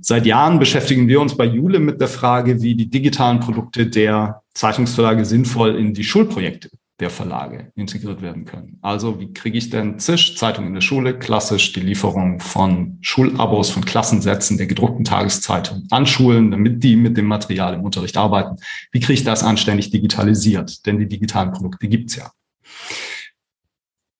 [0.00, 4.42] Seit Jahren beschäftigen wir uns bei Jule mit der Frage, wie die digitalen Produkte der
[4.54, 8.78] Zeitungsverlage sinnvoll in die Schulprojekte der Verlage integriert werden können.
[8.80, 13.70] Also wie kriege ich denn ZISH, Zeitung in der Schule, klassisch die Lieferung von Schulabos,
[13.70, 18.56] von Klassensätzen der gedruckten Tageszeitung an Schulen, damit die mit dem Material im Unterricht arbeiten.
[18.92, 20.86] Wie kriege ich das anständig digitalisiert?
[20.86, 22.30] Denn die digitalen Produkte gibt's ja.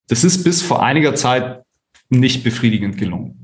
[0.09, 1.63] Das ist bis vor einiger Zeit
[2.09, 3.42] nicht befriedigend gelungen.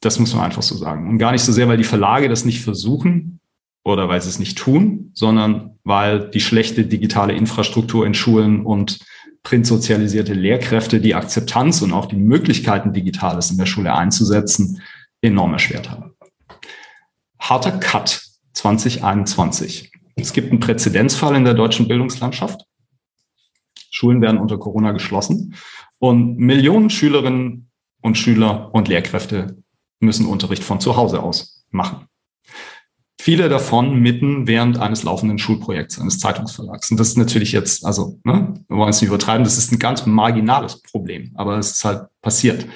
[0.00, 1.08] Das muss man einfach so sagen.
[1.08, 3.40] Und gar nicht so sehr, weil die Verlage das nicht versuchen
[3.84, 9.00] oder weil sie es nicht tun, sondern weil die schlechte digitale Infrastruktur in Schulen und
[9.42, 14.82] printsozialisierte Lehrkräfte die Akzeptanz und auch die Möglichkeiten, Digitales in der Schule einzusetzen,
[15.22, 16.14] enorm erschwert haben.
[17.38, 19.92] Harter Cut 2021.
[20.16, 22.62] Es gibt einen Präzedenzfall in der deutschen Bildungslandschaft.
[23.90, 25.54] Schulen werden unter Corona geschlossen
[25.98, 27.70] und Millionen Schülerinnen
[28.02, 29.62] und Schüler und Lehrkräfte
[30.00, 32.06] müssen Unterricht von zu Hause aus machen.
[33.20, 36.90] Viele davon mitten während eines laufenden Schulprojekts, eines Zeitungsverlags.
[36.90, 39.78] Und das ist natürlich jetzt, also, ne, wir wollen es nicht übertreiben, das ist ein
[39.78, 42.66] ganz marginales Problem, aber es ist halt passiert.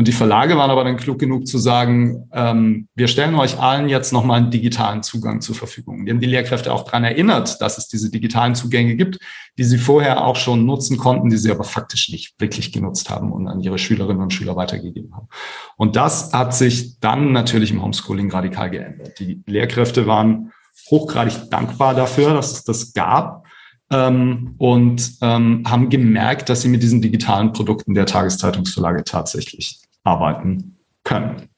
[0.00, 3.90] Und die Verlage waren aber dann klug genug zu sagen, ähm, wir stellen euch allen
[3.90, 6.06] jetzt nochmal einen digitalen Zugang zur Verfügung.
[6.06, 9.18] Die haben die Lehrkräfte auch daran erinnert, dass es diese digitalen Zugänge gibt,
[9.58, 13.30] die sie vorher auch schon nutzen konnten, die sie aber faktisch nicht wirklich genutzt haben
[13.30, 15.28] und an ihre Schülerinnen und Schüler weitergegeben haben.
[15.76, 19.20] Und das hat sich dann natürlich im Homeschooling radikal geändert.
[19.20, 20.50] Die Lehrkräfte waren
[20.90, 23.44] hochgradig dankbar dafür, dass es das gab
[23.90, 30.78] ähm, und ähm, haben gemerkt, dass sie mit diesen digitalen Produkten der Tageszeitungsverlage tatsächlich arbeiten
[31.04, 31.48] können.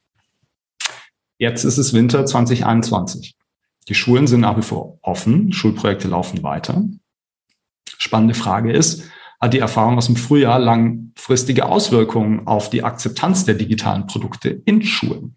[1.37, 3.35] Jetzt ist es Winter 2021.
[3.89, 6.83] Die Schulen sind nach wie vor offen, Schulprojekte laufen weiter.
[7.97, 9.03] Spannende Frage ist,
[9.41, 14.83] hat die Erfahrung aus dem Frühjahr langfristige Auswirkungen auf die Akzeptanz der digitalen Produkte in
[14.83, 15.35] Schulen?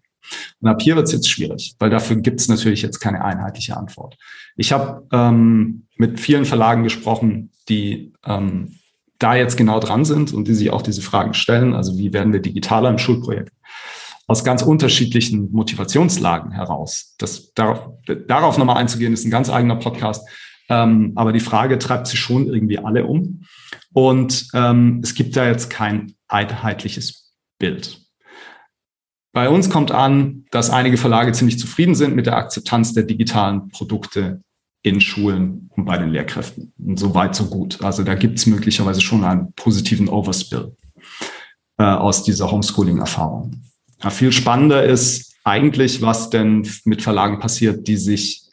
[0.61, 3.75] Und ab hier wird es jetzt schwierig, weil dafür gibt es natürlich jetzt keine einheitliche
[3.75, 4.17] Antwort.
[4.55, 8.79] Ich habe ähm, mit vielen Verlagen gesprochen, die ähm,
[9.19, 11.73] da jetzt genau dran sind und die sich auch diese Fragen stellen.
[11.73, 13.51] Also wie werden wir digitaler im Schulprojekt?
[14.27, 17.15] Aus ganz unterschiedlichen Motivationslagen heraus.
[17.17, 17.89] Das, darauf,
[18.27, 20.27] darauf nochmal einzugehen, ist ein ganz eigener Podcast.
[20.69, 23.43] Ähm, aber die Frage treibt sich schon irgendwie alle um.
[23.93, 28.01] Und ähm, es gibt da jetzt kein einheitliches Bild.
[29.33, 33.69] Bei uns kommt an, dass einige Verlage ziemlich zufrieden sind mit der Akzeptanz der digitalen
[33.69, 34.41] Produkte
[34.87, 36.73] in Schulen und bei den Lehrkräften.
[36.77, 37.81] Und so weit, so gut.
[37.83, 40.75] Also da gibt es möglicherweise schon einen positiven Overspill
[41.77, 43.61] äh, aus dieser Homeschooling-Erfahrung.
[44.03, 48.43] Ja, viel spannender ist eigentlich, was denn mit Verlagen passiert, die sich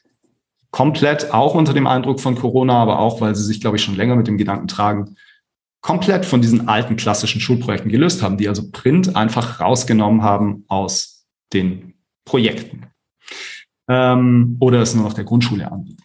[0.70, 3.96] komplett auch unter dem Eindruck von Corona, aber auch, weil sie sich, glaube ich, schon
[3.96, 5.16] länger mit dem Gedanken tragen,
[5.80, 11.26] komplett von diesen alten klassischen Schulprojekten gelöst haben, die also Print einfach rausgenommen haben aus
[11.52, 11.94] den
[12.24, 12.86] Projekten
[13.88, 16.03] ähm, oder es nur noch der Grundschule anbieten.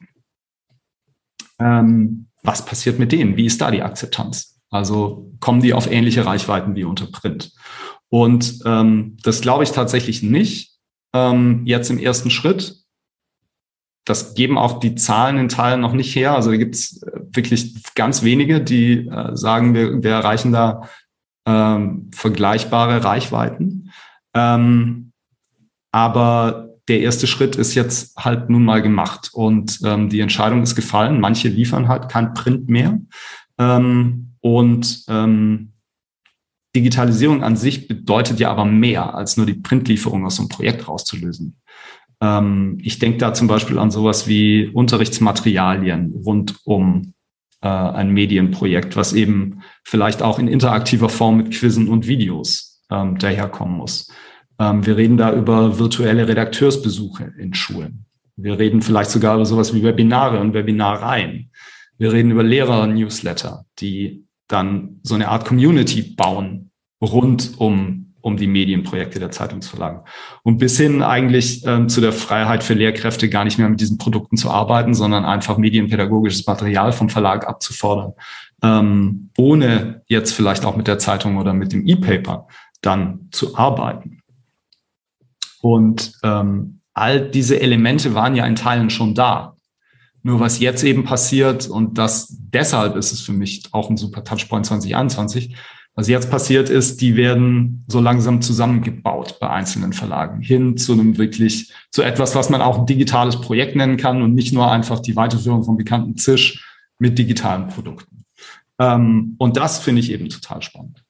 [1.59, 3.37] Ähm, was passiert mit denen?
[3.37, 4.59] Wie ist da die Akzeptanz?
[4.69, 7.51] Also kommen die auf ähnliche Reichweiten wie unter Print?
[8.09, 10.77] Und ähm, das glaube ich tatsächlich nicht.
[11.13, 12.75] Ähm, jetzt im ersten Schritt.
[14.05, 16.33] Das geben auch die Zahlen in Teilen noch nicht her.
[16.33, 20.89] Also da gibt es äh, wirklich ganz wenige, die äh, sagen, wir, wir erreichen da
[21.45, 23.91] ähm, vergleichbare Reichweiten.
[24.33, 25.11] Ähm,
[25.91, 30.75] aber der erste Schritt ist jetzt halt nun mal gemacht und ähm, die Entscheidung ist
[30.75, 31.19] gefallen.
[31.19, 32.99] Manche liefern halt kein Print mehr.
[33.57, 35.73] Ähm, und ähm,
[36.75, 40.87] Digitalisierung an sich bedeutet ja aber mehr als nur die Printlieferung aus so einem Projekt
[40.87, 41.59] rauszulösen.
[42.21, 47.13] Ähm, ich denke da zum Beispiel an sowas wie Unterrichtsmaterialien rund um
[47.61, 53.17] äh, ein Medienprojekt, was eben vielleicht auch in interaktiver Form mit Quizzen und Videos ähm,
[53.17, 54.11] daherkommen muss.
[54.59, 58.05] Ähm, wir reden da über virtuelle Redakteursbesuche in Schulen.
[58.35, 61.51] Wir reden vielleicht sogar über sowas wie Webinare und Webinareien.
[61.97, 68.47] Wir reden über Lehrer-Newsletter, die dann so eine Art Community bauen rund um, um die
[68.47, 70.01] Medienprojekte der Zeitungsverlagen.
[70.43, 73.97] Und bis hin eigentlich ähm, zu der Freiheit für Lehrkräfte, gar nicht mehr mit diesen
[73.97, 78.13] Produkten zu arbeiten, sondern einfach medienpädagogisches Material vom Verlag abzufordern,
[78.63, 82.47] ähm, ohne jetzt vielleicht auch mit der Zeitung oder mit dem E-Paper
[82.81, 84.18] dann zu arbeiten.
[85.61, 89.55] Und ähm, all diese Elemente waren ja in Teilen schon da.
[90.21, 94.23] Nur was jetzt eben passiert, und das deshalb ist es für mich auch ein super
[94.23, 95.55] Touchpoint 2021,
[95.95, 101.17] was jetzt passiert ist, die werden so langsam zusammengebaut bei einzelnen Verlagen hin zu einem
[101.17, 104.99] wirklich, zu etwas, was man auch ein digitales Projekt nennen kann und nicht nur einfach
[104.99, 106.65] die Weiterführung vom bekannten Zisch
[106.99, 108.23] mit digitalen Produkten.
[108.79, 111.03] Ähm, und das finde ich eben total spannend.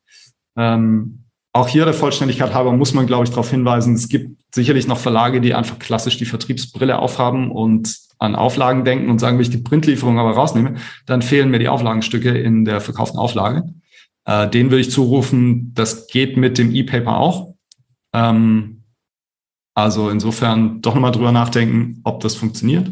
[0.56, 4.88] Ähm, auch hier der Vollständigkeit halber muss man, glaube ich, darauf hinweisen, es gibt sicherlich
[4.88, 9.44] noch Verlage, die einfach klassisch die Vertriebsbrille aufhaben und an Auflagen denken und sagen, wenn
[9.44, 10.76] ich die Printlieferung aber rausnehme,
[11.06, 13.64] dann fehlen mir die Auflagenstücke in der verkauften Auflage.
[14.26, 17.56] Äh, den würde ich zurufen, das geht mit dem E-Paper auch.
[18.14, 18.84] Ähm,
[19.74, 22.92] also insofern doch nochmal drüber nachdenken, ob das funktioniert.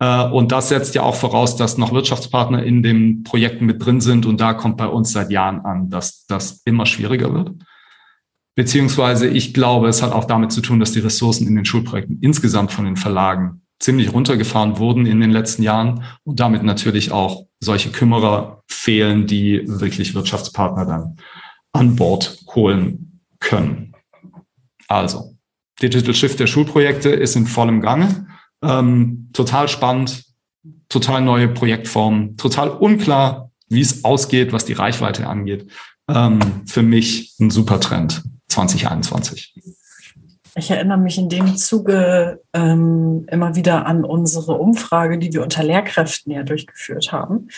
[0.00, 4.00] Äh, und das setzt ja auch voraus, dass noch Wirtschaftspartner in den Projekten mit drin
[4.00, 4.26] sind.
[4.26, 7.52] Und da kommt bei uns seit Jahren an, dass das immer schwieriger wird.
[8.58, 12.18] Beziehungsweise ich glaube, es hat auch damit zu tun, dass die Ressourcen in den Schulprojekten
[12.22, 17.46] insgesamt von den Verlagen ziemlich runtergefahren wurden in den letzten Jahren und damit natürlich auch
[17.60, 21.16] solche Kümmerer fehlen, die wirklich Wirtschaftspartner dann
[21.70, 23.94] an Bord holen können.
[24.88, 25.36] Also,
[25.80, 28.26] Digital Shift der Schulprojekte ist in vollem Gange.
[28.60, 30.24] Ähm, total spannend,
[30.88, 35.70] total neue Projektformen, total unklar, wie es ausgeht, was die Reichweite angeht.
[36.08, 38.24] Ähm, für mich ein super Trend.
[38.48, 39.54] 2021.
[40.54, 45.62] Ich erinnere mich in dem Zuge ähm, immer wieder an unsere Umfrage, die wir unter
[45.62, 47.48] Lehrkräften ja durchgeführt haben.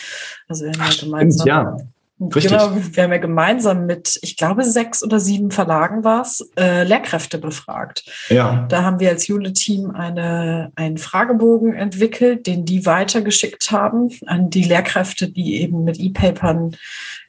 [0.47, 1.77] Also wir haben ja gemeinsam, ja.
[2.21, 2.51] Richtig.
[2.51, 6.83] Genau, wir haben ja gemeinsam mit, ich glaube, sechs oder sieben Verlagen war es, äh,
[6.83, 8.03] Lehrkräfte befragt.
[8.29, 8.67] Ja.
[8.69, 14.63] Da haben wir als Jule-Team eine, einen Fragebogen entwickelt, den die weitergeschickt haben an die
[14.63, 16.75] Lehrkräfte, die eben mit E-Papern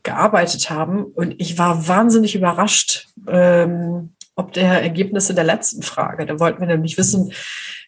[0.02, 1.04] gearbeitet haben.
[1.04, 6.26] Und ich war wahnsinnig überrascht, ähm, ob der Ergebnisse der letzten Frage.
[6.26, 7.32] Da wollten wir nämlich wissen,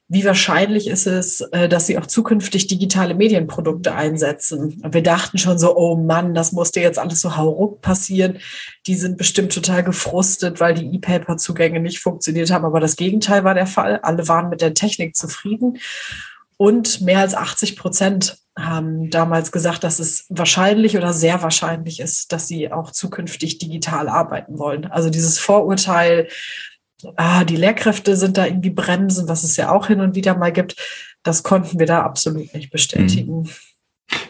[0.09, 4.81] wie wahrscheinlich ist es, äh, dass sie auch zukünftig digitale Medienprodukte einsetzen.
[4.83, 8.39] Und wir dachten schon so, oh Mann, das musste jetzt alles so hauruck passieren.
[8.87, 12.67] Die sind bestimmt total gefrustet, weil die E-Paper-Zugänge nicht funktioniert haben.
[12.67, 13.99] Aber das Gegenteil war der Fall.
[14.03, 15.79] Alle waren mit der Technik zufrieden.
[16.59, 22.31] Und mehr als 80 Prozent haben damals gesagt, dass es wahrscheinlich oder sehr wahrscheinlich ist,
[22.31, 24.85] dass sie auch zukünftig digital arbeiten wollen.
[24.85, 26.29] Also dieses Vorurteil,
[27.17, 30.53] ah, die Lehrkräfte sind da irgendwie bremsen, was es ja auch hin und wieder mal
[30.53, 30.77] gibt,
[31.23, 33.43] das konnten wir da absolut nicht bestätigen.
[33.43, 33.49] Mhm.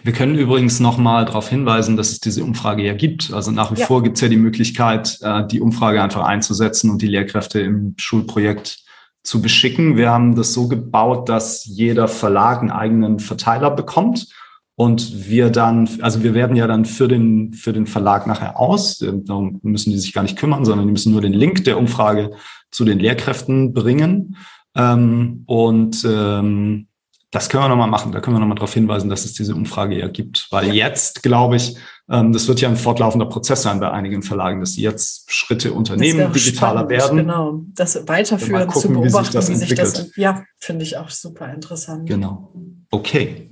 [0.02, 3.32] Wir können übrigens nochmal darauf hinweisen, dass es diese Umfrage ja gibt.
[3.32, 3.86] Also nach wie ja.
[3.86, 7.94] vor gibt es ja die Möglichkeit, äh, die Umfrage einfach einzusetzen und die Lehrkräfte im
[7.98, 8.84] Schulprojekt
[9.22, 9.96] zu beschicken.
[9.96, 14.28] Wir haben das so gebaut, dass jeder Verlag einen eigenen Verteiler bekommt
[14.76, 18.98] und wir dann, also wir werden ja dann für den, für den Verlag nachher aus,
[18.98, 22.32] darum müssen die sich gar nicht kümmern, sondern die müssen nur den Link der Umfrage
[22.70, 24.36] zu den Lehrkräften bringen.
[24.76, 26.88] Ähm, und ähm,
[27.30, 28.12] das können wir nochmal machen.
[28.12, 30.48] Da können wir nochmal darauf hinweisen, dass es diese Umfrage ja gibt.
[30.50, 31.76] Weil jetzt, glaube ich,
[32.08, 35.72] ähm, das wird ja ein fortlaufender Prozess sein bei einigen Verlagen, dass sie jetzt Schritte
[35.72, 37.18] unternehmen, digitaler spannend, werden.
[37.18, 40.96] Genau, das weiterführen, gucken, zu beobachten, wie sich das, wie sich das ja, finde ich
[40.96, 42.08] auch super interessant.
[42.08, 42.52] Genau.
[42.90, 43.50] Okay.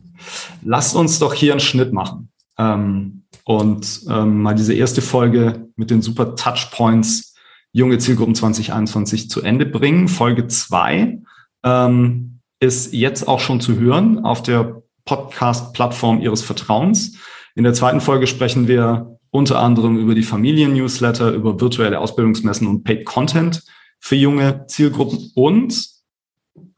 [0.62, 2.31] Lasst uns doch hier einen Schnitt machen.
[2.59, 7.35] Ähm, und ähm, mal diese erste Folge mit den super Touchpoints
[7.73, 10.09] junge Zielgruppen 2021 zu Ende bringen.
[10.09, 11.18] Folge zwei
[11.64, 17.16] ähm, ist jetzt auch schon zu hören auf der Podcast-Plattform Ihres Vertrauens.
[17.55, 22.85] In der zweiten Folge sprechen wir unter anderem über die Familien-Newsletter, über virtuelle Ausbildungsmessen und
[22.85, 23.64] Paid Content
[23.99, 25.33] für junge Zielgruppen.
[25.35, 25.89] Und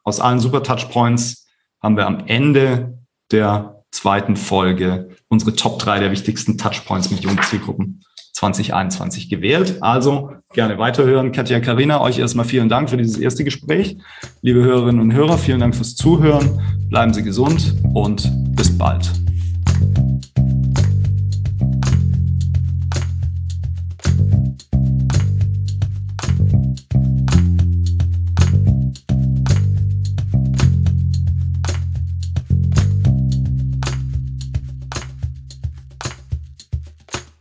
[0.05, 1.47] aus allen Super Touchpoints
[1.83, 7.41] haben wir am Ende der zweiten Folge unsere Top drei der wichtigsten Touchpoints mit jungen
[7.43, 8.05] Zielgruppen
[8.35, 9.79] 2021 gewählt.
[9.81, 11.33] Also gerne weiterhören.
[11.33, 13.97] Katja, Karina, euch erstmal vielen Dank für dieses erste Gespräch.
[14.43, 16.61] Liebe Hörerinnen und Hörer, vielen Dank fürs Zuhören.
[16.89, 19.11] Bleiben Sie gesund und bis bald.